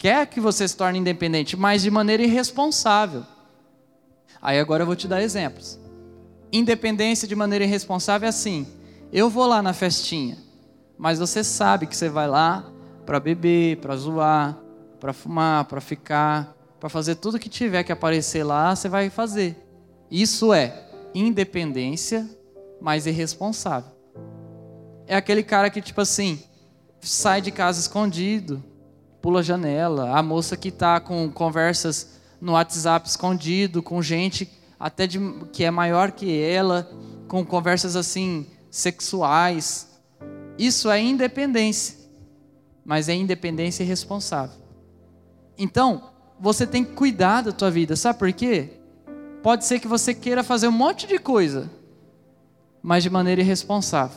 quer 0.00 0.26
que 0.26 0.40
você 0.40 0.66
se 0.66 0.74
torne 0.74 0.98
independente, 0.98 1.58
mas 1.58 1.82
de 1.82 1.90
maneira 1.90 2.22
irresponsável. 2.22 3.22
Aí 4.40 4.58
agora 4.58 4.82
eu 4.82 4.86
vou 4.86 4.96
te 4.96 5.06
dar 5.06 5.20
exemplos. 5.20 5.78
Independência 6.50 7.28
de 7.28 7.36
maneira 7.36 7.64
irresponsável 7.66 8.26
é 8.26 8.30
assim: 8.30 8.66
eu 9.12 9.28
vou 9.28 9.46
lá 9.46 9.62
na 9.62 9.74
festinha, 9.74 10.38
mas 10.96 11.18
você 11.18 11.44
sabe 11.44 11.86
que 11.86 11.94
você 11.94 12.08
vai 12.08 12.26
lá 12.26 12.72
para 13.10 13.18
beber, 13.18 13.78
para 13.78 13.96
zoar, 13.96 14.56
para 15.00 15.12
fumar, 15.12 15.64
para 15.64 15.80
ficar, 15.80 16.56
para 16.78 16.88
fazer 16.88 17.16
tudo 17.16 17.40
que 17.40 17.48
tiver 17.48 17.82
que 17.82 17.90
aparecer 17.90 18.44
lá, 18.44 18.72
você 18.72 18.88
vai 18.88 19.10
fazer. 19.10 19.56
Isso 20.08 20.54
é 20.54 20.86
independência, 21.12 22.30
mas 22.80 23.06
irresponsável. 23.06 23.90
É 25.08 25.16
aquele 25.16 25.42
cara 25.42 25.68
que, 25.70 25.82
tipo 25.82 26.00
assim, 26.00 26.40
sai 27.00 27.40
de 27.40 27.50
casa 27.50 27.80
escondido, 27.80 28.62
pula 29.20 29.40
a 29.40 29.42
janela. 29.42 30.16
A 30.16 30.22
moça 30.22 30.56
que 30.56 30.68
está 30.68 31.00
com 31.00 31.28
conversas 31.32 32.20
no 32.40 32.52
WhatsApp 32.52 33.08
escondido, 33.08 33.82
com 33.82 34.00
gente 34.00 34.48
até 34.78 35.08
de, 35.08 35.18
que 35.52 35.64
é 35.64 35.70
maior 35.72 36.12
que 36.12 36.40
ela, 36.40 36.88
com 37.26 37.44
conversas 37.44 37.96
assim 37.96 38.46
sexuais. 38.70 39.88
Isso 40.56 40.88
é 40.88 41.02
independência, 41.02 41.99
mas 42.84 43.08
é 43.08 43.14
independência 43.14 43.82
irresponsável. 43.82 44.56
Então, 45.56 46.10
você 46.38 46.66
tem 46.66 46.84
que 46.84 46.92
cuidar 46.92 47.42
da 47.42 47.52
tua 47.52 47.70
vida, 47.70 47.94
sabe 47.96 48.18
por 48.18 48.32
quê? 48.32 48.80
Pode 49.42 49.64
ser 49.64 49.78
que 49.78 49.88
você 49.88 50.14
queira 50.14 50.42
fazer 50.42 50.68
um 50.68 50.72
monte 50.72 51.06
de 51.06 51.18
coisa, 51.18 51.70
mas 52.82 53.02
de 53.02 53.10
maneira 53.10 53.40
irresponsável. 53.40 54.16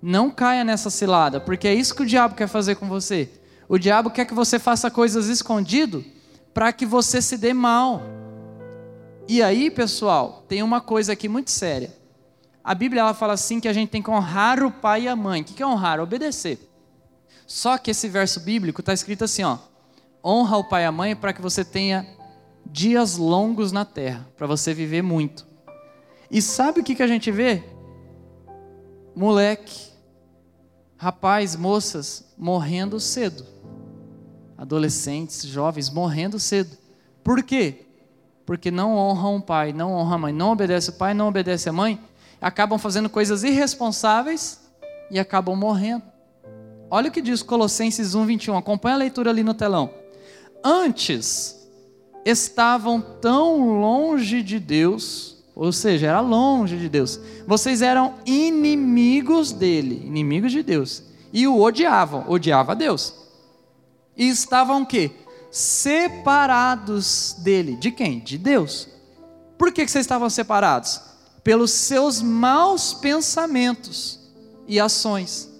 Não 0.00 0.30
caia 0.30 0.64
nessa 0.64 0.90
cilada, 0.90 1.40
porque 1.40 1.66
é 1.66 1.74
isso 1.74 1.94
que 1.94 2.02
o 2.02 2.06
diabo 2.06 2.34
quer 2.34 2.46
fazer 2.46 2.74
com 2.76 2.86
você. 2.86 3.30
O 3.68 3.78
diabo 3.78 4.10
quer 4.10 4.26
que 4.26 4.34
você 4.34 4.58
faça 4.58 4.90
coisas 4.90 5.28
escondido 5.28 6.04
para 6.52 6.72
que 6.72 6.84
você 6.84 7.22
se 7.22 7.38
dê 7.38 7.54
mal. 7.54 8.02
E 9.26 9.42
aí, 9.42 9.70
pessoal, 9.70 10.44
tem 10.46 10.62
uma 10.62 10.80
coisa 10.80 11.14
aqui 11.14 11.28
muito 11.28 11.50
séria. 11.50 11.90
A 12.62 12.74
Bíblia 12.74 13.00
ela 13.00 13.14
fala 13.14 13.32
assim 13.32 13.60
que 13.60 13.68
a 13.68 13.72
gente 13.72 13.90
tem 13.90 14.02
que 14.02 14.10
honrar 14.10 14.62
o 14.62 14.70
pai 14.70 15.02
e 15.02 15.08
a 15.08 15.16
mãe. 15.16 15.42
O 15.42 15.44
que 15.44 15.62
é 15.62 15.66
honrar? 15.66 16.00
Obedecer. 16.00 16.58
Só 17.54 17.78
que 17.78 17.92
esse 17.92 18.08
verso 18.08 18.40
bíblico 18.40 18.80
está 18.80 18.92
escrito 18.92 19.22
assim, 19.22 19.44
ó: 19.44 19.58
honra 20.24 20.56
o 20.56 20.64
pai 20.64 20.82
e 20.82 20.86
a 20.86 20.90
mãe 20.90 21.14
para 21.14 21.32
que 21.32 21.40
você 21.40 21.64
tenha 21.64 22.04
dias 22.66 23.16
longos 23.16 23.70
na 23.70 23.84
terra, 23.84 24.26
para 24.36 24.44
você 24.44 24.74
viver 24.74 25.02
muito. 25.02 25.46
E 26.28 26.42
sabe 26.42 26.80
o 26.80 26.82
que, 26.82 26.96
que 26.96 27.02
a 27.04 27.06
gente 27.06 27.30
vê? 27.30 27.62
Moleque, 29.14 29.92
rapaz, 30.96 31.54
moças 31.54 32.34
morrendo 32.36 32.98
cedo 32.98 33.46
adolescentes, 34.58 35.46
jovens 35.46 35.88
morrendo 35.88 36.40
cedo. 36.40 36.76
Por 37.22 37.40
quê? 37.40 37.86
Porque 38.44 38.68
não 38.68 38.96
honram 38.96 39.36
o 39.36 39.40
pai, 39.40 39.72
não 39.72 39.92
honram 39.92 40.14
a 40.14 40.18
mãe, 40.18 40.32
não 40.32 40.50
obedece 40.50 40.90
o 40.90 40.94
pai, 40.94 41.14
não 41.14 41.28
obedece 41.28 41.68
a 41.68 41.72
mãe, 41.72 42.00
acabam 42.40 42.80
fazendo 42.80 43.08
coisas 43.08 43.44
irresponsáveis 43.44 44.60
e 45.08 45.20
acabam 45.20 45.54
morrendo. 45.54 46.13
Olha 46.94 47.08
o 47.08 47.12
que 47.12 47.20
diz 47.20 47.42
Colossenses 47.42 48.14
1, 48.14 48.24
21. 48.24 48.56
Acompanha 48.56 48.94
a 48.94 48.98
leitura 48.98 49.28
ali 49.28 49.42
no 49.42 49.52
telão. 49.52 49.90
Antes 50.62 51.56
estavam 52.24 53.00
tão 53.00 53.80
longe 53.80 54.44
de 54.44 54.60
Deus, 54.60 55.42
ou 55.56 55.72
seja, 55.72 56.06
era 56.06 56.20
longe 56.20 56.78
de 56.78 56.88
Deus. 56.88 57.18
Vocês 57.48 57.82
eram 57.82 58.14
inimigos 58.24 59.50
dele, 59.50 60.06
inimigos 60.06 60.52
de 60.52 60.62
Deus, 60.62 61.02
e 61.32 61.48
o 61.48 61.60
odiavam, 61.60 62.26
odiava 62.28 62.70
a 62.70 62.74
Deus 62.76 63.12
e 64.16 64.28
estavam 64.28 64.82
o 64.82 64.86
quê? 64.86 65.10
Separados 65.50 67.34
dele. 67.40 67.74
De 67.74 67.90
quem? 67.90 68.20
De 68.20 68.38
Deus. 68.38 68.88
Por 69.58 69.72
que, 69.72 69.84
que 69.84 69.90
vocês 69.90 70.04
estavam 70.04 70.30
separados? 70.30 71.00
Pelos 71.42 71.72
seus 71.72 72.22
maus 72.22 72.94
pensamentos 72.94 74.20
e 74.68 74.78
ações. 74.78 75.53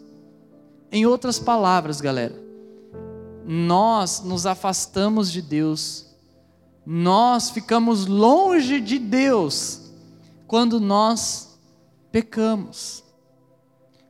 Em 0.94 1.04
outras 1.06 1.40
palavras, 1.40 2.00
galera, 2.00 2.40
nós 3.44 4.22
nos 4.22 4.46
afastamos 4.46 5.32
de 5.32 5.42
Deus, 5.42 6.06
nós 6.86 7.50
ficamos 7.50 8.06
longe 8.06 8.80
de 8.80 9.00
Deus 9.00 9.90
quando 10.46 10.78
nós 10.78 11.58
pecamos, 12.12 13.02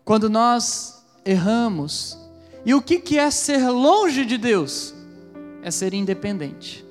quando 0.05 0.29
nós 0.29 1.03
erramos, 1.25 2.19
e 2.67 2.75
o 2.75 2.83
que, 2.83 2.99
que 2.99 3.19
é 3.19 3.31
ser 3.31 3.67
longe 3.71 4.27
de 4.27 4.37
Deus? 4.37 4.93
É 5.63 5.71
ser 5.71 5.95
independente. 5.95 6.85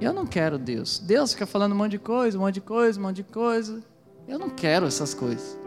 Eu 0.00 0.12
não 0.12 0.24
quero 0.24 0.58
Deus. 0.58 1.00
Deus 1.00 1.32
fica 1.32 1.44
falando 1.44 1.72
um 1.72 1.76
monte 1.78 1.90
de 1.90 1.98
coisa, 1.98 2.38
um 2.38 2.42
monte 2.42 2.54
de 2.54 2.60
coisa, 2.60 3.00
um 3.00 3.02
monte 3.02 3.16
de 3.16 3.24
coisa. 3.24 3.82
Eu 4.28 4.38
não 4.38 4.48
quero 4.48 4.86
essas 4.86 5.12
coisas. 5.12 5.58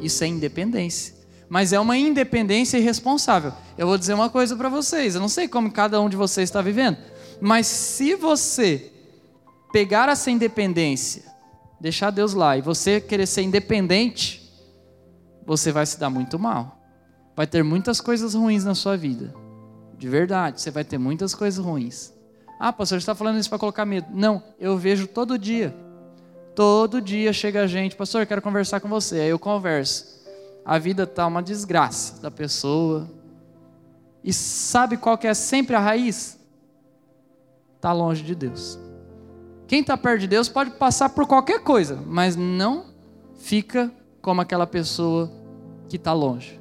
Isso 0.00 0.22
é 0.22 0.28
independência. 0.28 1.25
Mas 1.48 1.72
é 1.72 1.78
uma 1.78 1.96
independência 1.96 2.78
irresponsável. 2.78 3.52
Eu 3.78 3.86
vou 3.86 3.96
dizer 3.96 4.14
uma 4.14 4.28
coisa 4.28 4.56
para 4.56 4.68
vocês. 4.68 5.14
Eu 5.14 5.20
não 5.20 5.28
sei 5.28 5.46
como 5.46 5.70
cada 5.70 6.00
um 6.00 6.08
de 6.08 6.16
vocês 6.16 6.48
está 6.48 6.60
vivendo. 6.60 6.98
Mas 7.40 7.66
se 7.66 8.14
você 8.14 8.92
pegar 9.72 10.08
essa 10.08 10.30
independência, 10.30 11.22
deixar 11.80 12.10
Deus 12.10 12.34
lá 12.34 12.56
e 12.56 12.62
você 12.62 13.00
querer 13.00 13.26
ser 13.26 13.42
independente, 13.42 14.50
você 15.44 15.70
vai 15.70 15.86
se 15.86 15.98
dar 16.00 16.10
muito 16.10 16.38
mal 16.38 16.76
vai 17.36 17.46
ter 17.46 17.62
muitas 17.62 18.00
coisas 18.00 18.34
ruins 18.34 18.64
na 18.64 18.74
sua 18.74 18.96
vida. 18.96 19.32
De 19.98 20.08
verdade, 20.08 20.60
você 20.60 20.70
vai 20.70 20.82
ter 20.82 20.96
muitas 20.96 21.34
coisas 21.34 21.62
ruins. 21.62 22.12
Ah, 22.58 22.72
pastor, 22.72 22.98
você 22.98 23.02
está 23.02 23.14
falando 23.14 23.38
isso 23.38 23.50
para 23.50 23.58
colocar 23.58 23.84
medo. 23.84 24.06
Não, 24.10 24.42
eu 24.58 24.78
vejo 24.78 25.06
todo 25.06 25.38
dia. 25.38 25.76
Todo 26.54 27.02
dia 27.02 27.34
chega 27.34 27.62
a 27.62 27.66
gente, 27.66 27.94
pastor, 27.94 28.22
eu 28.22 28.26
quero 28.26 28.40
conversar 28.40 28.80
com 28.80 28.88
você. 28.88 29.20
Aí 29.20 29.28
eu 29.28 29.38
converso. 29.38 30.15
A 30.66 30.78
vida 30.78 31.04
está 31.04 31.24
uma 31.24 31.40
desgraça 31.40 32.20
da 32.20 32.28
pessoa. 32.28 33.08
E 34.24 34.32
sabe 34.32 34.96
qual 34.96 35.16
que 35.16 35.28
é 35.28 35.32
sempre 35.32 35.76
a 35.76 35.78
raiz? 35.78 36.36
Está 37.76 37.92
longe 37.92 38.24
de 38.24 38.34
Deus. 38.34 38.76
Quem 39.68 39.80
está 39.80 39.96
perto 39.96 40.22
de 40.22 40.26
Deus 40.26 40.48
pode 40.48 40.72
passar 40.72 41.10
por 41.10 41.24
qualquer 41.24 41.60
coisa, 41.60 42.02
mas 42.04 42.34
não 42.34 42.86
fica 43.38 43.92
como 44.20 44.40
aquela 44.40 44.66
pessoa 44.66 45.30
que 45.88 45.94
está 45.94 46.12
longe. 46.12 46.60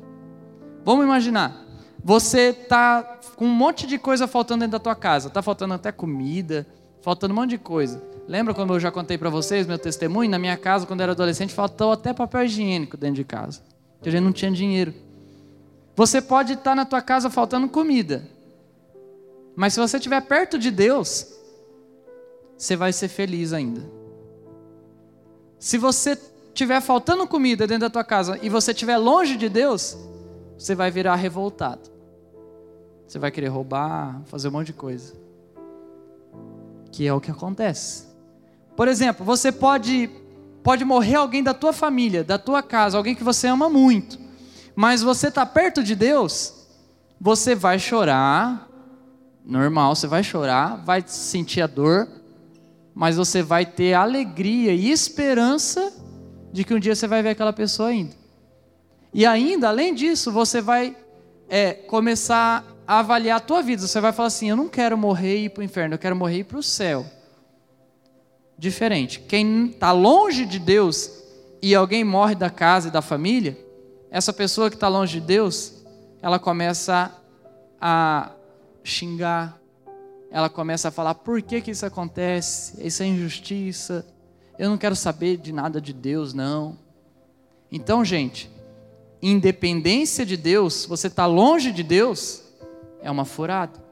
Vamos 0.83 1.03
imaginar, 1.03 1.65
você 2.03 2.49
está 2.49 3.19
com 3.35 3.45
um 3.45 3.53
monte 3.53 3.87
de 3.87 3.97
coisa 3.97 4.27
faltando 4.27 4.59
dentro 4.59 4.73
da 4.73 4.79
tua 4.79 4.95
casa, 4.95 5.29
está 5.29 5.41
faltando 5.41 5.73
até 5.73 5.91
comida, 5.91 6.67
faltando 7.01 7.33
um 7.33 7.37
monte 7.37 7.51
de 7.51 7.57
coisa. 7.57 8.03
Lembra 8.27 8.53
quando 8.53 8.73
eu 8.73 8.79
já 8.79 8.91
contei 8.91 9.17
para 9.17 9.31
vocês 9.31 9.65
meu 9.65 9.79
testemunho? 9.79 10.29
Na 10.29 10.37
minha 10.37 10.57
casa, 10.57 10.85
quando 10.85 10.99
eu 10.99 11.05
era 11.05 11.11
adolescente, 11.13 11.53
faltou 11.53 11.91
até 11.91 12.13
papel 12.13 12.43
higiênico 12.43 12.97
dentro 12.97 13.15
de 13.15 13.23
casa, 13.23 13.61
porque 13.95 14.09
a 14.09 14.11
gente 14.11 14.23
não 14.23 14.31
tinha 14.31 14.51
dinheiro. 14.51 14.93
Você 15.95 16.21
pode 16.21 16.53
estar 16.53 16.75
na 16.75 16.85
tua 16.85 17.01
casa 17.01 17.29
faltando 17.29 17.69
comida, 17.69 18.27
mas 19.55 19.73
se 19.73 19.79
você 19.79 19.97
estiver 19.97 20.21
perto 20.21 20.59
de 20.59 20.69
Deus, 20.69 21.33
você 22.57 22.75
vai 22.75 22.91
ser 22.91 23.07
feliz 23.07 23.53
ainda. 23.53 23.81
Se 25.57 25.77
você 25.77 26.19
estiver 26.49 26.81
faltando 26.81 27.27
comida 27.27 27.65
dentro 27.65 27.81
da 27.81 27.89
tua 27.89 28.03
casa 28.03 28.37
e 28.41 28.49
você 28.49 28.71
estiver 28.71 28.97
longe 28.97 29.37
de 29.37 29.49
Deus, 29.49 29.97
você 30.57 30.75
vai 30.75 30.91
virar 30.91 31.15
revoltado. 31.15 31.89
Você 33.07 33.19
vai 33.19 33.31
querer 33.31 33.47
roubar, 33.47 34.21
fazer 34.25 34.47
um 34.47 34.51
monte 34.51 34.67
de 34.67 34.73
coisa. 34.73 35.13
Que 36.91 37.07
é 37.07 37.13
o 37.13 37.21
que 37.21 37.31
acontece. 37.31 38.05
Por 38.75 38.87
exemplo, 38.87 39.25
você 39.25 39.51
pode 39.51 40.09
pode 40.65 40.83
morrer 40.83 41.13
alguém 41.13 41.43
da 41.43 41.53
tua 41.53 41.71
família, 41.71 42.23
da 42.23 42.39
tua 42.39 42.63
casa, 42.63 42.97
alguém 42.97 43.13
que 43.13 43.23
você 43.23 43.47
ama 43.47 43.69
muito, 43.69 44.17
mas 44.75 45.03
você 45.03 45.27
está 45.27 45.45
perto 45.45 45.83
de 45.83 45.93
Deus, 45.93 46.65
você 47.21 47.53
vai 47.53 47.77
chorar, 47.77 48.67
normal, 49.45 49.95
você 49.95 50.07
vai 50.07 50.23
chorar, 50.23 50.77
vai 50.77 51.03
sentir 51.05 51.61
a 51.61 51.67
dor, 51.67 52.09
mas 52.95 53.15
você 53.15 53.43
vai 53.43 53.63
ter 53.63 53.93
alegria 53.93 54.73
e 54.73 54.89
esperança 54.89 55.93
de 56.51 56.63
que 56.63 56.73
um 56.73 56.79
dia 56.79 56.95
você 56.95 57.05
vai 57.05 57.21
ver 57.21 57.29
aquela 57.29 57.53
pessoa 57.53 57.89
ainda. 57.89 58.15
E 59.13 59.23
ainda, 59.23 59.67
além 59.67 59.93
disso, 59.93 60.31
você 60.31 60.61
vai 60.61 60.97
é, 61.47 61.73
começar 61.73 62.65
a 62.87 62.99
avaliar 62.99 63.37
a 63.37 63.39
tua 63.39 63.61
vida. 63.61 63.85
Você 63.85 64.01
vai 64.01 64.11
falar 64.11 64.27
assim: 64.27 64.49
eu 64.49 64.55
não 64.55 64.67
quero 64.67 64.97
morrer 64.97 65.37
e 65.37 65.45
ir 65.45 65.49
para 65.49 65.61
o 65.61 65.63
inferno, 65.63 65.93
eu 65.93 65.99
quero 65.99 66.15
morrer 66.15 66.37
e 66.37 66.39
ir 66.39 66.45
para 66.45 66.57
o 66.57 66.63
céu. 66.63 67.05
Diferente. 68.57 69.19
Quem 69.19 69.67
está 69.67 69.91
longe 69.91 70.45
de 70.45 70.59
Deus 70.59 71.11
e 71.61 71.75
alguém 71.75 72.03
morre 72.03 72.35
da 72.35 72.49
casa 72.49 72.87
e 72.87 72.91
da 72.91 73.01
família, 73.01 73.57
essa 74.09 74.31
pessoa 74.31 74.69
que 74.69 74.75
está 74.75 74.87
longe 74.87 75.19
de 75.19 75.25
Deus, 75.25 75.83
ela 76.21 76.39
começa 76.39 77.11
a 77.81 78.31
xingar, 78.83 79.59
ela 80.31 80.49
começa 80.49 80.87
a 80.87 80.91
falar: 80.91 81.15
por 81.15 81.41
que, 81.41 81.61
que 81.61 81.71
isso 81.71 81.85
acontece? 81.85 82.85
Isso 82.85 83.03
é 83.03 83.07
injustiça. 83.07 84.05
Eu 84.57 84.69
não 84.69 84.77
quero 84.77 84.95
saber 84.95 85.37
de 85.37 85.51
nada 85.51 85.81
de 85.81 85.91
Deus, 85.91 86.33
não. 86.33 86.77
Então, 87.71 88.05
gente, 88.05 88.49
independência 89.21 90.25
de 90.25 90.37
Deus, 90.37 90.85
você 90.85 91.07
está 91.07 91.25
longe 91.25 91.71
de 91.71 91.83
Deus, 91.83 92.41
é 93.01 93.11
uma 93.11 93.25
furada. 93.25 93.83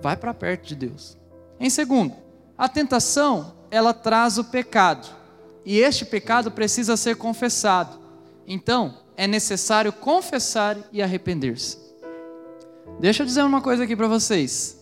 Vai 0.00 0.16
para 0.16 0.32
perto 0.32 0.66
de 0.66 0.74
Deus. 0.74 1.18
Em 1.58 1.68
segundo, 1.68 2.14
a 2.56 2.68
tentação, 2.68 3.52
ela 3.70 3.94
traz 3.94 4.38
o 4.38 4.44
pecado. 4.44 5.08
E 5.64 5.78
este 5.78 6.04
pecado 6.04 6.50
precisa 6.50 6.96
ser 6.96 7.16
confessado. 7.16 7.98
Então, 8.46 8.98
é 9.16 9.26
necessário 9.26 9.92
confessar 9.92 10.76
e 10.92 11.02
arrepender-se. 11.02 11.78
Deixa 12.98 13.22
eu 13.22 13.26
dizer 13.26 13.42
uma 13.42 13.60
coisa 13.60 13.84
aqui 13.84 13.94
para 13.94 14.08
vocês. 14.08 14.76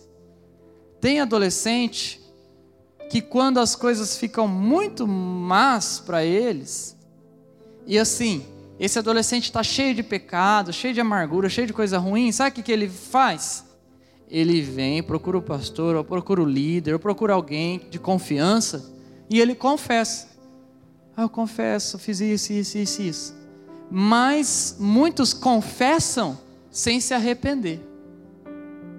Tem 0.99 1.19
adolescente 1.19 2.19
que 3.09 3.21
quando 3.21 3.59
as 3.59 3.75
coisas 3.75 4.17
ficam 4.17 4.47
muito 4.47 5.07
más 5.07 5.99
para 5.99 6.23
eles, 6.23 6.97
e 7.85 7.97
assim, 7.97 8.45
esse 8.79 8.99
adolescente 8.99 9.45
está 9.45 9.63
cheio 9.63 9.95
de 9.95 10.03
pecado, 10.03 10.71
cheio 10.71 10.93
de 10.93 11.01
amargura, 11.01 11.49
cheio 11.49 11.67
de 11.67 11.73
coisa 11.73 11.97
ruim, 11.97 12.31
sabe 12.31 12.51
o 12.51 12.53
que, 12.53 12.63
que 12.63 12.71
ele 12.71 12.87
faz? 12.87 13.65
Ele 14.29 14.61
vem, 14.61 15.01
procura 15.01 15.37
o 15.37 15.41
pastor, 15.41 15.95
ou 15.95 16.03
procura 16.03 16.41
o 16.41 16.45
líder, 16.45 16.93
ou 16.93 16.99
procura 16.99 17.33
alguém 17.33 17.81
de 17.89 17.97
confiança, 17.97 18.93
e 19.29 19.39
ele 19.39 19.55
confessa. 19.55 20.27
Ah, 21.17 21.23
eu 21.23 21.29
confesso, 21.29 21.97
fiz 21.97 22.19
isso, 22.21 22.53
isso, 22.53 22.77
isso, 22.77 23.01
isso. 23.01 23.35
Mas 23.89 24.77
muitos 24.79 25.33
confessam 25.33 26.37
sem 26.69 26.99
se 27.01 27.13
arrepender. 27.13 27.81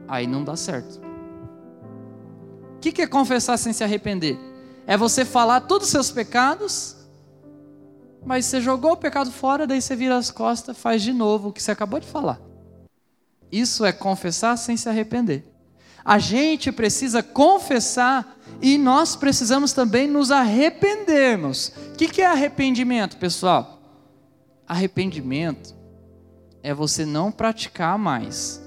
Aí 0.09 0.27
não 0.27 0.43
dá 0.43 0.57
certo. 0.57 1.01
O 2.77 2.81
que 2.81 3.01
é 3.03 3.07
confessar 3.07 3.57
sem 3.57 3.73
se 3.73 3.85
arrepender? 3.85 4.39
É 4.87 4.97
você 4.97 5.25
falar 5.25 5.61
todos 5.61 5.87
os 5.87 5.93
seus 5.93 6.11
pecados 6.11 6.97
mas 8.25 8.47
você 8.47 8.61
jogou 8.61 8.93
o 8.93 8.97
pecado 8.97 9.31
fora, 9.31 9.67
daí 9.67 9.81
você 9.81 9.97
vira 9.97 10.17
as 10.17 10.31
costas, 10.31 10.77
faz 10.77 11.03
de 11.03 11.13
novo 11.13 11.49
o 11.49 11.53
que 11.53 11.63
você 11.63 11.71
acabou 11.71 11.99
de 11.99 12.07
falar. 12.07 12.41
Isso 13.51 13.85
é 13.85 13.93
confessar 13.93 14.57
sem 14.57 14.77
se 14.77 14.89
arrepender. 14.89 15.45
A 16.05 16.19
gente 16.19 16.73
precisa 16.73 17.23
confessar 17.23 18.37
e 18.63 18.79
nós 18.79 19.17
precisamos 19.17 19.73
também 19.73 20.09
nos 20.09 20.31
arrependermos. 20.31 21.73
O 21.93 21.97
que 21.97 22.23
é 22.23 22.27
arrependimento, 22.27 23.17
pessoal? 23.17 23.81
Arrependimento 24.67 25.75
é 26.63 26.73
você 26.73 27.05
não 27.05 27.31
praticar 27.31 27.99
mais. 27.99 28.63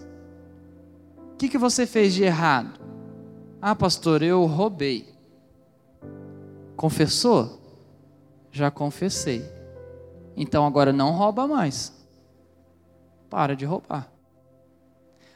O 1.34 1.38
que, 1.38 1.58
você 1.58 1.86
fez 1.86 2.14
de 2.14 2.24
errado? 2.24 2.80
Ah, 3.62 3.76
pastor, 3.76 4.22
eu 4.22 4.46
roubei. 4.46 5.14
Confessou? 6.76 7.64
já 8.54 8.70
confessei. 8.70 9.44
Então 10.38 10.66
agora 10.66 10.94
não 10.94 11.12
rouba 11.12 11.48
mais. 11.48 11.92
Para 13.30 13.56
de 13.56 13.66
roubar. 13.66 14.13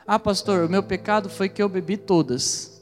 Ah, 0.07 0.17
pastor, 0.17 0.63
o 0.65 0.69
meu 0.69 0.81
pecado 0.81 1.29
foi 1.29 1.49
que 1.49 1.61
eu 1.61 1.67
bebi 1.67 1.97
todas. 1.97 2.81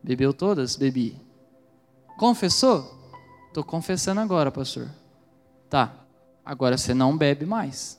Bebeu 0.00 0.32
todas? 0.32 0.76
Bebi. 0.76 1.20
Confessou? 2.16 2.88
Estou 3.48 3.64
confessando 3.64 4.20
agora, 4.20 4.52
pastor. 4.52 4.88
Tá. 5.68 5.92
Agora 6.44 6.78
você 6.78 6.94
não 6.94 7.18
bebe 7.18 7.44
mais. 7.44 7.98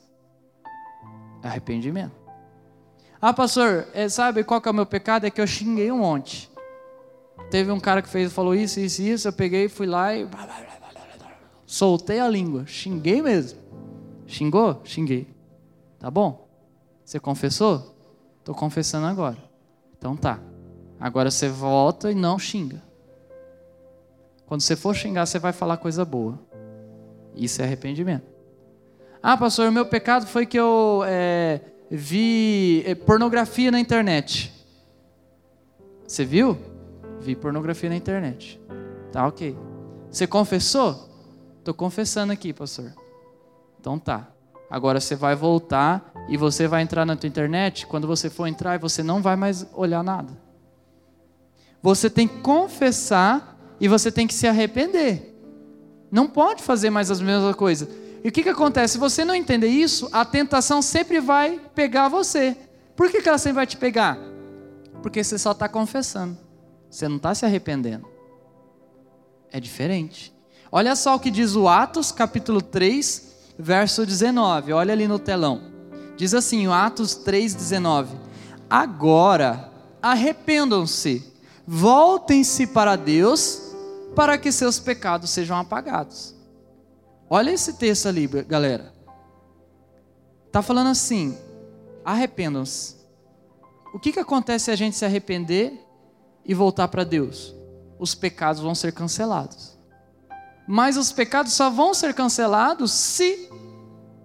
Arrependimento. 1.44 2.16
Ah, 3.22 3.34
pastor, 3.34 3.86
é, 3.94 4.08
sabe 4.08 4.46
qual 4.46 4.62
que 4.62 4.70
é 4.70 4.72
o 4.72 4.74
meu 4.74 4.86
pecado? 4.86 5.26
É 5.26 5.30
que 5.30 5.42
eu 5.42 5.48
xinguei 5.48 5.92
um 5.92 5.98
monte. 5.98 6.50
Teve 7.52 7.70
um 7.70 7.82
cara 7.82 8.02
que 8.02 8.08
fez, 8.08 8.32
falou 8.32 8.56
isso, 8.56 8.80
isso, 8.80 9.02
isso. 9.02 9.28
Eu 9.28 9.34
peguei, 9.34 9.68
fui 9.68 9.88
lá 9.88 10.16
e 10.16 10.26
soltei 11.66 12.22
a 12.22 12.30
língua, 12.30 12.66
xinguei 12.66 13.22
mesmo. 13.22 13.60
Xingou? 14.26 14.82
Xinguei. 14.86 15.28
Tá 16.00 16.10
bom? 16.10 16.47
Você 17.08 17.22
confessou? 17.22 17.96
Estou 18.40 18.54
confessando 18.54 19.08
agora. 19.08 19.38
Então 19.98 20.14
tá. 20.18 20.42
Agora 21.00 21.32
você 21.32 21.48
volta 21.48 22.12
e 22.12 22.16
não 22.16 22.38
xinga. 22.38 22.84
Quando 24.46 24.60
você 24.60 24.76
for 24.76 24.94
xingar, 24.94 25.26
você 25.26 25.40
vai 25.40 25.54
falar 25.54 25.78
coisa 25.78 26.04
boa. 26.04 26.38
Isso 27.34 27.62
é 27.62 27.66
arrependimento. 27.66 28.26
Ah, 29.24 29.38
pastor, 29.38 29.70
o 29.70 29.72
meu 29.72 29.86
pecado 29.86 30.28
foi 30.28 30.46
que 30.46 30.60
eu 30.60 31.02
é, 31.06 31.62
vi 31.90 32.84
é, 32.86 32.94
pornografia 32.94 33.72
na 33.72 33.80
internet. 33.80 34.54
Você 36.06 36.26
viu? 36.26 36.58
Vi 37.22 37.38
pornografia 37.38 37.90
na 37.90 37.96
internet. 37.96 38.60
Tá 39.14 39.26
ok. 39.26 39.58
Você 40.12 40.28
confessou? 40.28 41.10
Estou 41.60 41.74
confessando 41.74 42.34
aqui, 42.34 42.52
pastor. 42.52 42.92
Então 43.80 43.98
tá. 43.98 44.28
Agora 44.70 45.00
você 45.00 45.16
vai 45.16 45.36
voltar 45.36 46.12
e 46.28 46.36
você 46.36 46.68
vai 46.68 46.82
entrar 46.82 47.06
na 47.06 47.16
tua 47.16 47.28
internet. 47.28 47.88
Quando 47.88 48.08
você 48.08 48.30
for 48.30 48.48
entrar, 48.48 48.78
você 48.80 49.02
não 49.02 49.22
vai 49.22 49.36
mais 49.36 49.66
olhar 49.74 50.04
nada. 50.04 50.38
Você 51.82 52.10
tem 52.10 52.28
que 52.28 52.40
confessar 52.40 53.58
e 53.80 53.88
você 53.88 54.12
tem 54.12 54.28
que 54.28 54.34
se 54.34 54.48
arrepender. 54.48 55.36
Não 56.12 56.28
pode 56.28 56.64
fazer 56.64 56.90
mais 56.90 57.10
as 57.10 57.22
mesmas 57.22 57.56
coisas. 57.56 57.88
E 58.24 58.30
o 58.30 58.32
que, 58.32 58.44
que 58.44 58.50
acontece? 58.50 58.94
Se 58.94 59.00
você 59.00 59.24
não 59.24 59.36
entender 59.36 59.68
isso, 59.68 60.10
a 60.12 60.26
tentação 60.26 60.82
sempre 60.82 61.20
vai 61.20 61.62
pegar 61.74 62.10
você. 62.10 62.58
Por 62.96 63.10
que, 63.10 63.22
que 63.22 63.30
ela 63.30 63.38
sempre 63.38 63.56
vai 63.56 63.68
te 63.68 63.78
pegar? 63.78 64.18
Porque 65.02 65.24
você 65.24 65.38
só 65.38 65.52
está 65.52 65.70
confessando. 65.70 66.38
Você 66.90 67.08
não 67.08 67.18
está 67.18 67.34
se 67.36 67.46
arrependendo. 67.46 68.08
É 69.52 69.60
diferente. 69.60 70.34
Olha 70.72 70.96
só 70.96 71.16
o 71.16 71.20
que 71.20 71.32
diz 71.32 71.56
o 71.56 71.68
Atos, 71.70 72.12
capítulo 72.12 72.62
3, 72.62 73.37
verso 73.58 74.06
19. 74.06 74.74
Olha 74.74 74.94
ali 74.94 75.08
no 75.08 75.20
telão. 75.20 75.62
Diz 76.16 76.34
assim, 76.34 76.68
Atos 76.68 77.16
3, 77.16 77.54
19. 77.54 78.18
Agora 78.70 79.72
arrependam-se, 80.02 81.34
voltem-se 81.66 82.68
para 82.68 82.96
Deus, 82.96 83.62
para 84.16 84.38
que 84.38 84.52
seus 84.52 84.80
pecados 84.80 85.30
sejam 85.30 85.58
apagados. 85.58 86.36
Olha 87.30 87.52
esse 87.52 87.74
texto 87.74 88.08
ali, 88.08 88.28
galera. 88.28 88.94
Está 90.48 90.62
falando 90.62 90.88
assim: 90.88 91.38
arrependam-se. 92.04 92.96
O 93.94 94.00
que, 94.00 94.12
que 94.12 94.20
acontece 94.20 94.66
se 94.66 94.72
a 94.72 94.76
gente 94.76 94.96
se 94.96 95.06
arrepender 95.06 95.74
e 96.46 96.54
voltar 96.54 96.88
para 96.88 97.04
Deus? 97.04 97.56
Os 98.00 98.16
pecados 98.16 98.62
vão 98.62 98.74
ser 98.74 98.92
cancelados. 98.92 99.77
Mas 100.68 100.98
os 100.98 101.14
pecados 101.14 101.54
só 101.54 101.70
vão 101.70 101.94
ser 101.94 102.14
cancelados 102.14 102.92
se 102.92 103.50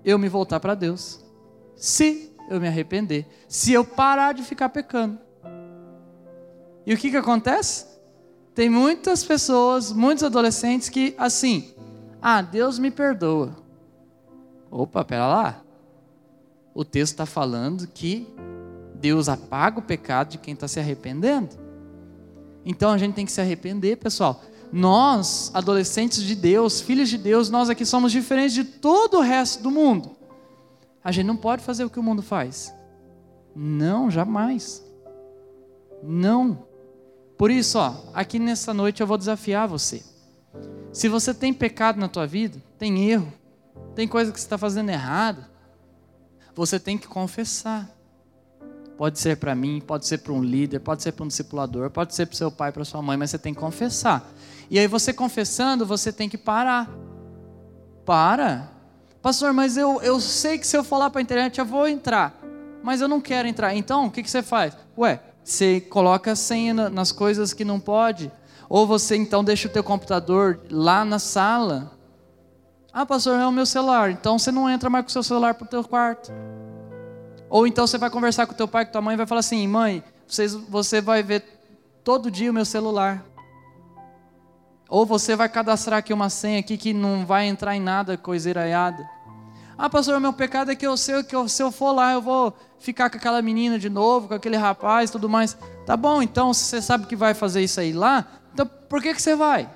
eu 0.04 0.18
me 0.18 0.28
voltar 0.28 0.58
para 0.58 0.74
Deus. 0.74 1.24
Se 1.76 2.34
eu 2.50 2.60
me 2.60 2.66
arrepender. 2.66 3.24
Se 3.46 3.72
eu 3.72 3.84
parar 3.84 4.34
de 4.34 4.42
ficar 4.42 4.68
pecando. 4.70 5.20
E 6.84 6.92
o 6.92 6.98
que, 6.98 7.12
que 7.12 7.16
acontece? 7.16 7.86
Tem 8.56 8.68
muitas 8.68 9.22
pessoas, 9.22 9.92
muitos 9.92 10.24
adolescentes 10.24 10.88
que, 10.88 11.14
assim, 11.16 11.72
ah, 12.20 12.42
Deus 12.42 12.76
me 12.76 12.90
perdoa. 12.90 13.54
Opa, 14.68 15.04
pera 15.04 15.28
lá. 15.28 15.62
O 16.74 16.84
texto 16.84 17.12
está 17.12 17.24
falando 17.24 17.86
que 17.86 18.26
Deus 18.96 19.28
apaga 19.28 19.78
o 19.78 19.82
pecado 19.82 20.30
de 20.30 20.38
quem 20.38 20.54
está 20.54 20.66
se 20.66 20.80
arrependendo. 20.80 21.50
Então 22.64 22.90
a 22.90 22.98
gente 22.98 23.14
tem 23.14 23.24
que 23.24 23.32
se 23.32 23.40
arrepender, 23.40 23.96
pessoal 23.96 24.42
nós, 24.72 25.50
adolescentes 25.52 26.22
de 26.22 26.34
Deus, 26.34 26.80
filhos 26.80 27.10
de 27.10 27.18
Deus, 27.18 27.50
nós 27.50 27.68
aqui 27.68 27.84
somos 27.84 28.10
diferentes 28.10 28.54
de 28.54 28.64
todo 28.64 29.18
o 29.18 29.20
resto 29.20 29.62
do 29.62 29.70
mundo. 29.70 30.16
A 31.04 31.12
gente 31.12 31.26
não 31.26 31.36
pode 31.36 31.62
fazer 31.62 31.84
o 31.84 31.90
que 31.90 32.00
o 32.00 32.02
mundo 32.02 32.22
faz. 32.22 32.74
Não, 33.54 34.10
jamais. 34.10 34.82
Não. 36.02 36.66
Por 37.36 37.50
isso, 37.50 37.78
ó, 37.78 37.96
aqui 38.14 38.38
nessa 38.38 38.72
noite 38.72 39.02
eu 39.02 39.06
vou 39.06 39.18
desafiar 39.18 39.68
você. 39.68 40.02
Se 40.92 41.08
você 41.08 41.34
tem 41.34 41.52
pecado 41.52 42.00
na 42.00 42.08
tua 42.08 42.26
vida, 42.26 42.62
tem 42.78 43.10
erro, 43.10 43.32
tem 43.94 44.08
coisa 44.08 44.32
que 44.32 44.40
você 44.40 44.46
está 44.46 44.56
fazendo 44.56 44.90
errado, 44.90 45.44
você 46.54 46.78
tem 46.78 46.96
que 46.96 47.06
confessar. 47.06 47.90
Pode 48.96 49.18
ser 49.18 49.38
para 49.38 49.54
mim, 49.54 49.82
pode 49.84 50.06
ser 50.06 50.18
para 50.18 50.32
um 50.32 50.42
líder, 50.42 50.80
pode 50.80 51.02
ser 51.02 51.12
para 51.12 51.24
um 51.24 51.28
discipulador, 51.28 51.90
pode 51.90 52.14
ser 52.14 52.26
para 52.26 52.36
seu 52.36 52.50
pai, 52.50 52.70
para 52.70 52.84
sua 52.84 53.02
mãe, 53.02 53.16
mas 53.16 53.30
você 53.30 53.38
tem 53.38 53.52
que 53.52 53.60
confessar. 53.60 54.30
E 54.72 54.78
aí 54.78 54.86
você 54.86 55.12
confessando, 55.12 55.84
você 55.84 56.10
tem 56.10 56.30
que 56.30 56.38
parar. 56.38 56.88
Para. 58.06 58.70
Pastor, 59.20 59.52
mas 59.52 59.76
eu, 59.76 60.00
eu 60.00 60.18
sei 60.18 60.56
que 60.56 60.66
se 60.66 60.74
eu 60.74 60.82
falar 60.82 61.10
para 61.10 61.20
a 61.20 61.22
internet 61.22 61.58
eu 61.58 61.66
vou 61.66 61.86
entrar, 61.86 62.34
mas 62.82 63.02
eu 63.02 63.06
não 63.06 63.20
quero 63.20 63.46
entrar. 63.46 63.74
Então, 63.74 64.06
o 64.06 64.10
que, 64.10 64.22
que 64.22 64.30
você 64.30 64.42
faz? 64.42 64.74
Ué, 64.96 65.20
você 65.44 65.78
coloca 65.78 66.32
a 66.32 66.34
senha 66.36 66.88
nas 66.88 67.12
coisas 67.12 67.52
que 67.52 67.66
não 67.66 67.78
pode. 67.78 68.32
Ou 68.66 68.86
você 68.86 69.14
então 69.14 69.44
deixa 69.44 69.68
o 69.68 69.70
teu 69.70 69.84
computador 69.84 70.60
lá 70.70 71.04
na 71.04 71.18
sala. 71.18 71.92
Ah, 72.90 73.04
pastor, 73.04 73.38
é 73.38 73.46
o 73.46 73.52
meu 73.52 73.66
celular. 73.66 74.10
Então 74.10 74.38
você 74.38 74.50
não 74.50 74.70
entra 74.70 74.88
mais 74.88 75.04
com 75.04 75.10
o 75.10 75.12
seu 75.12 75.22
celular 75.22 75.52
para 75.52 75.66
o 75.66 75.68
teu 75.68 75.84
quarto. 75.84 76.32
Ou 77.50 77.66
então 77.66 77.86
você 77.86 77.98
vai 77.98 78.08
conversar 78.08 78.46
com 78.46 78.54
teu 78.54 78.66
pai, 78.66 78.86
com 78.86 78.92
tua 78.92 79.02
mãe 79.02 79.12
e 79.12 79.18
vai 79.18 79.26
falar 79.26 79.40
assim, 79.40 79.68
mãe, 79.68 80.02
vocês, 80.26 80.54
você 80.54 81.02
vai 81.02 81.22
ver 81.22 81.44
todo 82.02 82.30
dia 82.30 82.50
o 82.50 82.54
meu 82.54 82.64
celular. 82.64 83.22
Ou 84.92 85.06
você 85.06 85.34
vai 85.34 85.48
cadastrar 85.48 86.00
aqui 86.00 86.12
uma 86.12 86.28
senha 86.28 86.60
aqui 86.60 86.76
que 86.76 86.92
não 86.92 87.24
vai 87.24 87.46
entrar 87.46 87.74
em 87.74 87.80
nada, 87.80 88.18
coisa 88.18 88.50
iraiada. 88.50 89.08
Ah, 89.78 89.88
pastor, 89.88 90.20
meu 90.20 90.34
pecado 90.34 90.70
é 90.70 90.76
que 90.76 90.86
eu 90.86 90.98
sei 90.98 91.22
que 91.22 91.34
eu, 91.34 91.48
se 91.48 91.62
eu 91.62 91.72
for 91.72 91.92
lá 91.92 92.12
eu 92.12 92.20
vou 92.20 92.54
ficar 92.78 93.08
com 93.08 93.16
aquela 93.16 93.40
menina 93.40 93.78
de 93.78 93.88
novo, 93.88 94.28
com 94.28 94.34
aquele 94.34 94.58
rapaz, 94.58 95.10
tudo 95.10 95.30
mais. 95.30 95.56
Tá 95.86 95.96
bom, 95.96 96.20
então 96.20 96.52
se 96.52 96.64
você 96.64 96.82
sabe 96.82 97.06
que 97.06 97.16
vai 97.16 97.32
fazer 97.32 97.62
isso 97.62 97.80
aí 97.80 97.90
lá, 97.90 98.28
então 98.52 98.66
por 98.66 99.00
que 99.00 99.14
que 99.14 99.22
você 99.22 99.34
vai? 99.34 99.66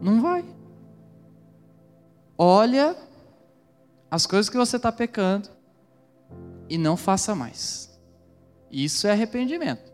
Não 0.00 0.20
vai. 0.20 0.44
Olha 2.36 2.96
as 4.10 4.26
coisas 4.26 4.50
que 4.50 4.56
você 4.56 4.74
está 4.74 4.90
pecando 4.90 5.48
e 6.68 6.76
não 6.76 6.96
faça 6.96 7.32
mais. 7.32 7.96
Isso 8.72 9.06
é 9.06 9.12
arrependimento. 9.12 9.92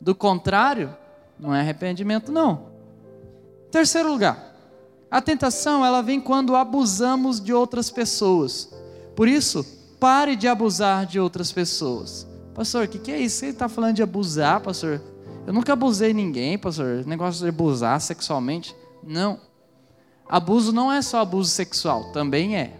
Do 0.00 0.14
contrário, 0.14 0.96
não 1.40 1.54
é 1.54 1.60
arrependimento, 1.60 2.30
não. 2.30 2.70
Terceiro 3.70 4.10
lugar, 4.10 4.54
a 5.10 5.20
tentação 5.20 5.84
ela 5.84 6.02
vem 6.02 6.20
quando 6.20 6.54
abusamos 6.54 7.40
de 7.40 7.52
outras 7.52 7.90
pessoas. 7.90 8.72
Por 9.16 9.26
isso, 9.26 9.64
pare 9.98 10.36
de 10.36 10.46
abusar 10.46 11.06
de 11.06 11.18
outras 11.18 11.50
pessoas. 11.50 12.26
Pastor, 12.54 12.84
o 12.84 12.88
que, 12.88 12.98
que 12.98 13.10
é 13.10 13.18
isso? 13.18 13.38
Você 13.38 13.46
está 13.46 13.68
falando 13.68 13.96
de 13.96 14.02
abusar, 14.02 14.60
pastor? 14.60 15.00
Eu 15.46 15.52
nunca 15.52 15.72
abusei 15.72 16.12
ninguém, 16.12 16.58
pastor. 16.58 17.06
Negócio 17.06 17.42
de 17.42 17.48
abusar 17.48 18.00
sexualmente. 18.00 18.74
Não. 19.02 19.40
Abuso 20.28 20.72
não 20.72 20.92
é 20.92 21.00
só 21.00 21.20
abuso 21.20 21.50
sexual, 21.50 22.12
também 22.12 22.56
é. 22.56 22.76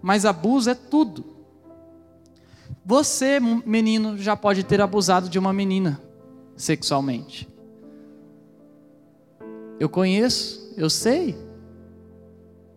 Mas 0.00 0.24
abuso 0.24 0.70
é 0.70 0.74
tudo. 0.74 1.24
Você, 2.84 3.38
menino, 3.38 4.16
já 4.16 4.34
pode 4.34 4.64
ter 4.64 4.80
abusado 4.80 5.28
de 5.28 5.38
uma 5.38 5.52
menina 5.52 6.00
sexualmente. 6.56 7.46
Eu 9.78 9.88
conheço, 9.88 10.72
eu 10.76 10.90
sei. 10.90 11.36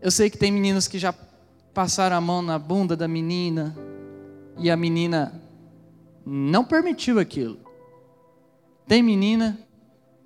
Eu 0.01 0.11
sei 0.11 0.29
que 0.29 0.37
tem 0.37 0.51
meninos 0.51 0.87
que 0.87 0.99
já 0.99 1.13
passaram 1.73 2.15
a 2.15 2.21
mão 2.21 2.41
na 2.41 2.59
bunda 2.59 2.95
da 2.95 3.07
menina 3.07 3.75
e 4.57 4.69
a 4.69 4.75
menina 4.75 5.41
não 6.25 6.63
permitiu 6.63 7.19
aquilo. 7.19 7.59
Tem 8.87 9.01
menina 9.01 9.57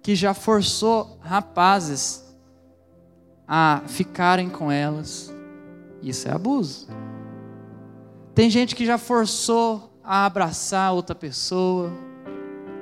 que 0.01 0.15
já 0.15 0.33
forçou 0.33 1.17
rapazes 1.21 2.23
a 3.47 3.83
ficarem 3.87 4.49
com 4.49 4.71
elas. 4.71 5.33
Isso 6.01 6.27
é 6.27 6.31
abuso. 6.31 6.87
Tem 8.33 8.49
gente 8.49 8.75
que 8.75 8.85
já 8.85 8.97
forçou 8.97 9.99
a 10.03 10.25
abraçar 10.25 10.93
outra 10.93 11.15
pessoa. 11.15 11.91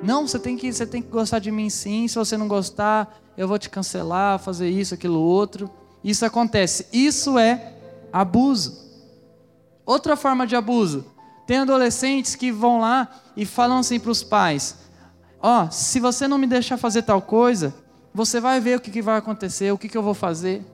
Não, 0.02 0.26
você 0.26 0.38
tem 0.38 0.56
que, 0.56 0.72
você 0.72 0.86
tem 0.86 1.00
que 1.00 1.08
gostar 1.08 1.38
de 1.38 1.50
mim 1.50 1.70
sim. 1.70 2.08
Se 2.08 2.16
você 2.16 2.36
não 2.36 2.48
gostar, 2.48 3.23
eu 3.36 3.48
vou 3.48 3.58
te 3.58 3.68
cancelar, 3.68 4.38
fazer 4.38 4.68
isso, 4.68 4.94
aquilo, 4.94 5.20
outro. 5.20 5.70
Isso 6.02 6.24
acontece. 6.24 6.86
Isso 6.92 7.38
é 7.38 7.74
abuso. 8.12 8.84
Outra 9.84 10.16
forma 10.16 10.46
de 10.46 10.54
abuso. 10.54 11.06
Tem 11.46 11.58
adolescentes 11.58 12.34
que 12.34 12.50
vão 12.50 12.80
lá 12.80 13.08
e 13.36 13.44
falam 13.44 13.78
assim 13.78 14.00
para 14.00 14.10
os 14.10 14.22
pais: 14.22 14.76
Ó, 15.40 15.64
oh, 15.64 15.70
se 15.70 16.00
você 16.00 16.26
não 16.26 16.38
me 16.38 16.46
deixar 16.46 16.76
fazer 16.76 17.02
tal 17.02 17.20
coisa, 17.20 17.74
você 18.12 18.40
vai 18.40 18.60
ver 18.60 18.78
o 18.78 18.80
que, 18.80 18.90
que 18.90 19.02
vai 19.02 19.18
acontecer, 19.18 19.72
o 19.72 19.78
que, 19.78 19.88
que 19.88 19.98
eu 19.98 20.02
vou 20.02 20.14
fazer. 20.14 20.64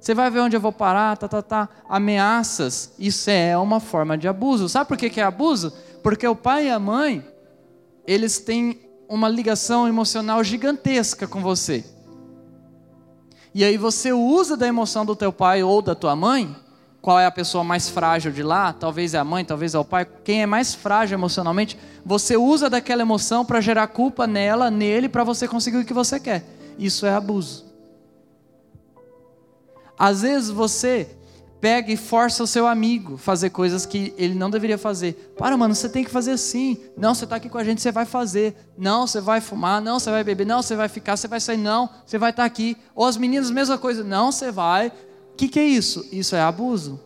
Você 0.00 0.14
vai 0.14 0.30
ver 0.30 0.40
onde 0.40 0.56
eu 0.56 0.60
vou 0.60 0.72
parar, 0.72 1.16
tá, 1.16 1.28
tá, 1.28 1.42
tá. 1.42 1.68
Ameaças, 1.86 2.94
isso 2.98 3.28
é 3.28 3.56
uma 3.56 3.78
forma 3.78 4.16
de 4.16 4.26
abuso. 4.26 4.68
Sabe 4.68 4.88
por 4.88 4.96
que, 4.96 5.10
que 5.10 5.20
é 5.20 5.24
abuso? 5.24 5.72
Porque 6.02 6.26
o 6.26 6.34
pai 6.34 6.68
e 6.68 6.70
a 6.70 6.78
mãe, 6.78 7.24
eles 8.06 8.38
têm 8.38 8.89
uma 9.10 9.28
ligação 9.28 9.88
emocional 9.88 10.42
gigantesca 10.44 11.26
com 11.26 11.40
você. 11.40 11.84
E 13.52 13.64
aí 13.64 13.76
você 13.76 14.12
usa 14.12 14.56
da 14.56 14.68
emoção 14.68 15.04
do 15.04 15.16
teu 15.16 15.32
pai 15.32 15.64
ou 15.64 15.82
da 15.82 15.96
tua 15.96 16.14
mãe, 16.14 16.54
qual 17.02 17.18
é 17.18 17.26
a 17.26 17.30
pessoa 17.30 17.64
mais 17.64 17.88
frágil 17.88 18.30
de 18.30 18.44
lá, 18.44 18.72
talvez 18.72 19.12
é 19.12 19.18
a 19.18 19.24
mãe, 19.24 19.44
talvez 19.44 19.74
é 19.74 19.78
o 19.80 19.84
pai, 19.84 20.06
quem 20.22 20.42
é 20.42 20.46
mais 20.46 20.76
frágil 20.76 21.16
emocionalmente, 21.18 21.76
você 22.06 22.36
usa 22.36 22.70
daquela 22.70 23.02
emoção 23.02 23.44
para 23.44 23.60
gerar 23.60 23.88
culpa 23.88 24.28
nela, 24.28 24.70
nele, 24.70 25.08
para 25.08 25.24
você 25.24 25.48
conseguir 25.48 25.78
o 25.78 25.84
que 25.84 25.92
você 25.92 26.20
quer. 26.20 26.44
Isso 26.78 27.04
é 27.04 27.12
abuso. 27.12 27.66
Às 29.98 30.22
vezes 30.22 30.50
você 30.50 31.16
pega 31.60 31.92
e 31.92 31.96
força 31.96 32.42
o 32.42 32.46
seu 32.46 32.66
amigo 32.66 33.14
a 33.14 33.18
fazer 33.18 33.50
coisas 33.50 33.84
que 33.84 34.14
ele 34.16 34.34
não 34.34 34.48
deveria 34.48 34.78
fazer. 34.78 35.34
Para, 35.36 35.56
mano, 35.56 35.74
você 35.74 35.88
tem 35.88 36.02
que 36.02 36.10
fazer 36.10 36.32
assim. 36.32 36.78
Não, 36.96 37.14
você 37.14 37.24
está 37.24 37.36
aqui 37.36 37.48
com 37.48 37.58
a 37.58 37.64
gente, 37.64 37.82
você 37.82 37.92
vai 37.92 38.06
fazer. 38.06 38.56
Não, 38.78 39.06
você 39.06 39.20
vai 39.20 39.40
fumar. 39.40 39.80
Não, 39.80 40.00
você 40.00 40.10
vai 40.10 40.24
beber. 40.24 40.46
Não, 40.46 40.62
você 40.62 40.74
vai 40.74 40.88
ficar. 40.88 41.16
Você 41.16 41.28
vai 41.28 41.40
sair. 41.40 41.58
Não, 41.58 41.88
você 42.06 42.16
vai 42.16 42.30
estar 42.30 42.42
tá 42.42 42.46
aqui. 42.46 42.76
Ou 42.94 43.04
as 43.04 43.16
meninas, 43.16 43.50
mesma 43.50 43.76
coisa. 43.76 44.02
Não, 44.02 44.32
você 44.32 44.50
vai. 44.50 44.88
O 45.32 45.36
que, 45.36 45.48
que 45.48 45.60
é 45.60 45.64
isso? 45.64 46.06
Isso 46.10 46.34
é 46.34 46.40
abuso. 46.40 46.98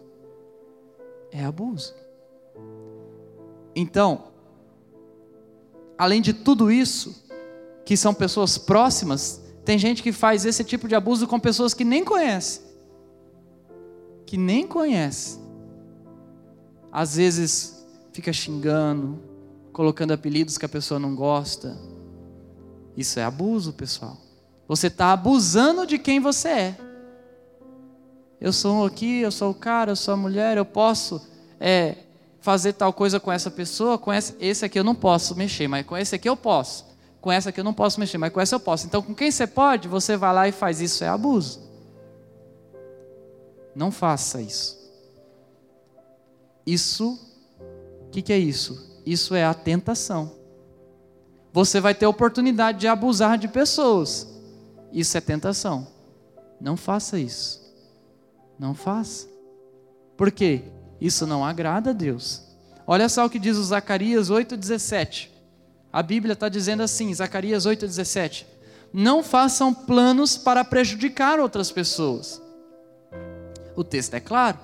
É 1.32 1.44
abuso. 1.44 1.92
Então, 3.74 4.24
além 5.98 6.22
de 6.22 6.32
tudo 6.32 6.70
isso, 6.70 7.24
que 7.84 7.96
são 7.96 8.14
pessoas 8.14 8.56
próximas, 8.56 9.42
tem 9.64 9.76
gente 9.78 10.00
que 10.00 10.12
faz 10.12 10.44
esse 10.44 10.62
tipo 10.62 10.86
de 10.86 10.94
abuso 10.94 11.26
com 11.26 11.40
pessoas 11.40 11.74
que 11.74 11.84
nem 11.84 12.04
conhece 12.04 12.73
que 14.26 14.36
nem 14.36 14.66
conhece, 14.66 15.38
às 16.90 17.16
vezes 17.16 17.84
fica 18.12 18.32
xingando, 18.32 19.20
colocando 19.72 20.12
apelidos 20.12 20.56
que 20.56 20.64
a 20.64 20.68
pessoa 20.68 21.00
não 21.00 21.14
gosta. 21.14 21.76
Isso 22.96 23.18
é 23.18 23.24
abuso, 23.24 23.72
pessoal. 23.72 24.16
Você 24.68 24.86
está 24.86 25.12
abusando 25.12 25.86
de 25.86 25.98
quem 25.98 26.20
você 26.20 26.48
é. 26.48 26.78
Eu 28.40 28.52
sou 28.52 28.86
aqui, 28.86 29.20
eu 29.20 29.32
sou 29.32 29.50
o 29.50 29.54
cara, 29.54 29.92
eu 29.92 29.96
sou 29.96 30.14
a 30.14 30.16
mulher, 30.16 30.56
eu 30.56 30.64
posso 30.64 31.20
é, 31.58 31.96
fazer 32.40 32.74
tal 32.74 32.92
coisa 32.92 33.18
com 33.18 33.32
essa 33.32 33.50
pessoa, 33.50 33.98
com 33.98 34.12
esse, 34.12 34.36
esse 34.38 34.64
aqui 34.64 34.78
eu 34.78 34.84
não 34.84 34.94
posso 34.94 35.34
mexer, 35.34 35.66
mas 35.66 35.84
com 35.86 35.96
esse 35.96 36.14
aqui 36.14 36.28
eu 36.28 36.36
posso. 36.36 36.86
Com 37.20 37.32
essa 37.32 37.48
aqui 37.48 37.58
eu 37.58 37.64
não 37.64 37.72
posso 37.72 37.98
mexer, 37.98 38.18
mas 38.18 38.32
com 38.32 38.40
essa 38.40 38.54
eu 38.54 38.60
posso. 38.60 38.86
Então, 38.86 39.00
com 39.00 39.14
quem 39.14 39.30
você 39.30 39.46
pode, 39.46 39.88
você 39.88 40.16
vai 40.16 40.32
lá 40.32 40.46
e 40.46 40.52
faz 40.52 40.80
isso, 40.80 41.02
é 41.02 41.08
abuso. 41.08 41.60
Não 43.74 43.90
faça 43.90 44.40
isso. 44.40 44.78
Isso, 46.66 47.18
o 48.06 48.10
que, 48.10 48.22
que 48.22 48.32
é 48.32 48.38
isso? 48.38 49.00
Isso 49.04 49.34
é 49.34 49.44
a 49.44 49.52
tentação. 49.52 50.32
Você 51.52 51.80
vai 51.80 51.94
ter 51.94 52.06
oportunidade 52.06 52.80
de 52.80 52.88
abusar 52.88 53.38
de 53.38 53.48
pessoas. 53.48 54.26
Isso 54.92 55.16
é 55.16 55.20
tentação. 55.20 55.86
Não 56.60 56.76
faça 56.76 57.18
isso. 57.18 57.62
Não 58.58 58.74
faça. 58.74 59.28
Por 60.16 60.30
quê? 60.30 60.62
Isso 61.00 61.26
não 61.26 61.44
agrada 61.44 61.90
a 61.90 61.92
Deus. 61.92 62.42
Olha 62.86 63.08
só 63.08 63.26
o 63.26 63.30
que 63.30 63.38
diz 63.38 63.56
o 63.56 63.64
Zacarias 63.64 64.30
8,17. 64.30 65.28
A 65.92 66.02
Bíblia 66.02 66.32
está 66.32 66.48
dizendo 66.48 66.82
assim, 66.82 67.12
Zacarias 67.12 67.66
8,17. 67.66 68.46
Não 68.92 69.22
façam 69.22 69.74
planos 69.74 70.36
para 70.36 70.64
prejudicar 70.64 71.38
outras 71.40 71.70
pessoas. 71.70 72.40
O 73.76 73.82
texto 73.82 74.14
é 74.14 74.20
claro. 74.20 74.58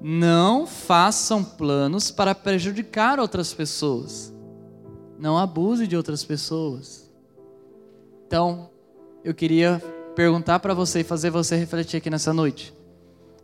Não 0.00 0.66
façam 0.66 1.42
planos 1.42 2.10
para 2.10 2.34
prejudicar 2.34 3.18
outras 3.18 3.52
pessoas. 3.54 4.32
Não 5.18 5.38
abuse 5.38 5.86
de 5.86 5.96
outras 5.96 6.22
pessoas. 6.24 7.10
Então, 8.26 8.70
eu 9.24 9.34
queria 9.34 9.82
perguntar 10.14 10.58
para 10.60 10.74
você 10.74 11.00
e 11.00 11.04
fazer 11.04 11.30
você 11.30 11.56
refletir 11.56 11.96
aqui 11.96 12.10
nessa 12.10 12.32
noite. 12.32 12.74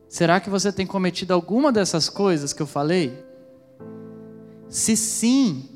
Será 0.09 0.41
que 0.41 0.51
você 0.51 0.71
tem 0.71 0.87
cometido 0.87 1.33
alguma 1.33 1.73
dessas 1.73 2.09
coisas 2.09 2.53
que 2.53 2.61
eu 2.61 2.67
falei? 2.67 3.25
Se 4.69 4.97
sim, 4.97 5.69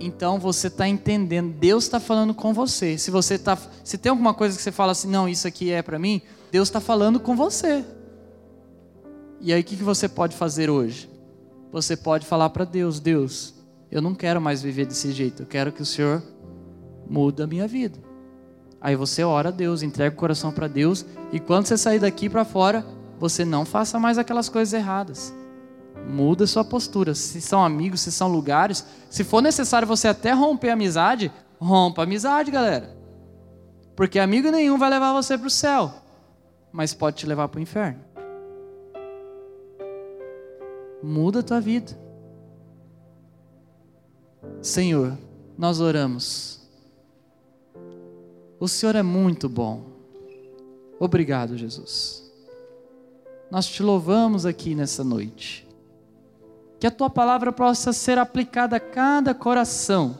então 0.00 0.38
você 0.38 0.68
está 0.68 0.88
entendendo, 0.88 1.52
Deus 1.52 1.84
está 1.84 2.00
falando 2.00 2.34
com 2.34 2.52
você. 2.52 2.96
Se 2.96 3.10
você 3.10 3.38
tá, 3.38 3.56
se 3.84 3.98
tem 3.98 4.10
alguma 4.10 4.32
coisa 4.32 4.56
que 4.56 4.62
você 4.62 4.72
fala 4.72 4.92
assim, 4.92 5.08
não, 5.08 5.28
isso 5.28 5.46
aqui 5.46 5.70
é 5.70 5.82
para 5.82 5.98
mim, 5.98 6.22
Deus 6.50 6.68
está 6.68 6.80
falando 6.80 7.20
com 7.20 7.36
você. 7.36 7.84
E 9.40 9.52
aí 9.52 9.60
o 9.60 9.64
que, 9.64 9.76
que 9.76 9.82
você 9.82 10.08
pode 10.08 10.36
fazer 10.36 10.68
hoje? 10.68 11.08
Você 11.72 11.96
pode 11.96 12.26
falar 12.26 12.50
para 12.50 12.64
Deus, 12.64 12.98
Deus, 12.98 13.54
eu 13.90 14.02
não 14.02 14.14
quero 14.14 14.40
mais 14.40 14.60
viver 14.62 14.86
desse 14.86 15.12
jeito, 15.12 15.42
eu 15.42 15.46
quero 15.46 15.72
que 15.72 15.82
o 15.82 15.86
Senhor 15.86 16.22
mude 17.08 17.42
a 17.42 17.46
minha 17.46 17.66
vida. 17.66 17.98
Aí 18.80 18.96
você 18.96 19.22
ora 19.22 19.50
a 19.50 19.52
Deus, 19.52 19.82
entrega 19.82 20.14
o 20.14 20.18
coração 20.18 20.50
para 20.50 20.66
Deus, 20.66 21.04
e 21.32 21.38
quando 21.38 21.66
você 21.66 21.76
sair 21.76 21.98
daqui 21.98 22.28
para 22.28 22.44
fora, 22.44 22.84
você 23.18 23.44
não 23.44 23.64
faça 23.64 23.98
mais 23.98 24.18
aquelas 24.18 24.48
coisas 24.48 24.72
erradas. 24.72 25.34
Muda 26.08 26.46
sua 26.46 26.64
postura. 26.64 27.14
Se 27.14 27.40
são 27.40 27.62
amigos, 27.64 28.00
se 28.00 28.10
são 28.10 28.28
lugares. 28.28 28.84
Se 29.10 29.22
for 29.22 29.42
necessário 29.42 29.86
você 29.86 30.08
até 30.08 30.32
romper 30.32 30.70
a 30.70 30.72
amizade, 30.72 31.30
rompa 31.60 32.02
a 32.02 32.04
amizade, 32.04 32.50
galera. 32.50 32.96
Porque 33.94 34.18
amigo 34.18 34.50
nenhum 34.50 34.78
vai 34.78 34.88
levar 34.88 35.12
você 35.12 35.36
para 35.36 35.46
o 35.46 35.50
céu, 35.50 35.92
mas 36.72 36.94
pode 36.94 37.16
te 37.16 37.26
levar 37.26 37.48
para 37.48 37.58
o 37.58 37.62
inferno. 37.62 38.00
Muda 41.02 41.40
a 41.40 41.42
tua 41.42 41.60
vida. 41.60 41.98
Senhor, 44.62 45.16
nós 45.56 45.80
oramos. 45.80 46.60
O 48.58 48.68
Senhor 48.68 48.94
é 48.94 49.02
muito 49.02 49.48
bom. 49.48 49.84
Obrigado, 50.98 51.56
Jesus. 51.56 52.30
Nós 53.50 53.66
te 53.66 53.82
louvamos 53.82 54.46
aqui 54.46 54.74
nessa 54.74 55.02
noite 55.02 55.66
que 56.78 56.86
a 56.86 56.90
tua 56.90 57.10
palavra 57.10 57.52
possa 57.52 57.92
ser 57.92 58.16
aplicada 58.16 58.76
a 58.76 58.80
cada 58.80 59.34
coração, 59.34 60.18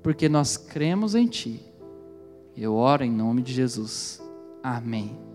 porque 0.00 0.28
nós 0.28 0.56
cremos 0.56 1.16
em 1.16 1.26
ti. 1.26 1.60
Eu 2.56 2.76
oro 2.76 3.02
em 3.02 3.10
nome 3.10 3.42
de 3.42 3.52
Jesus. 3.52 4.21
Amém. 4.62 5.31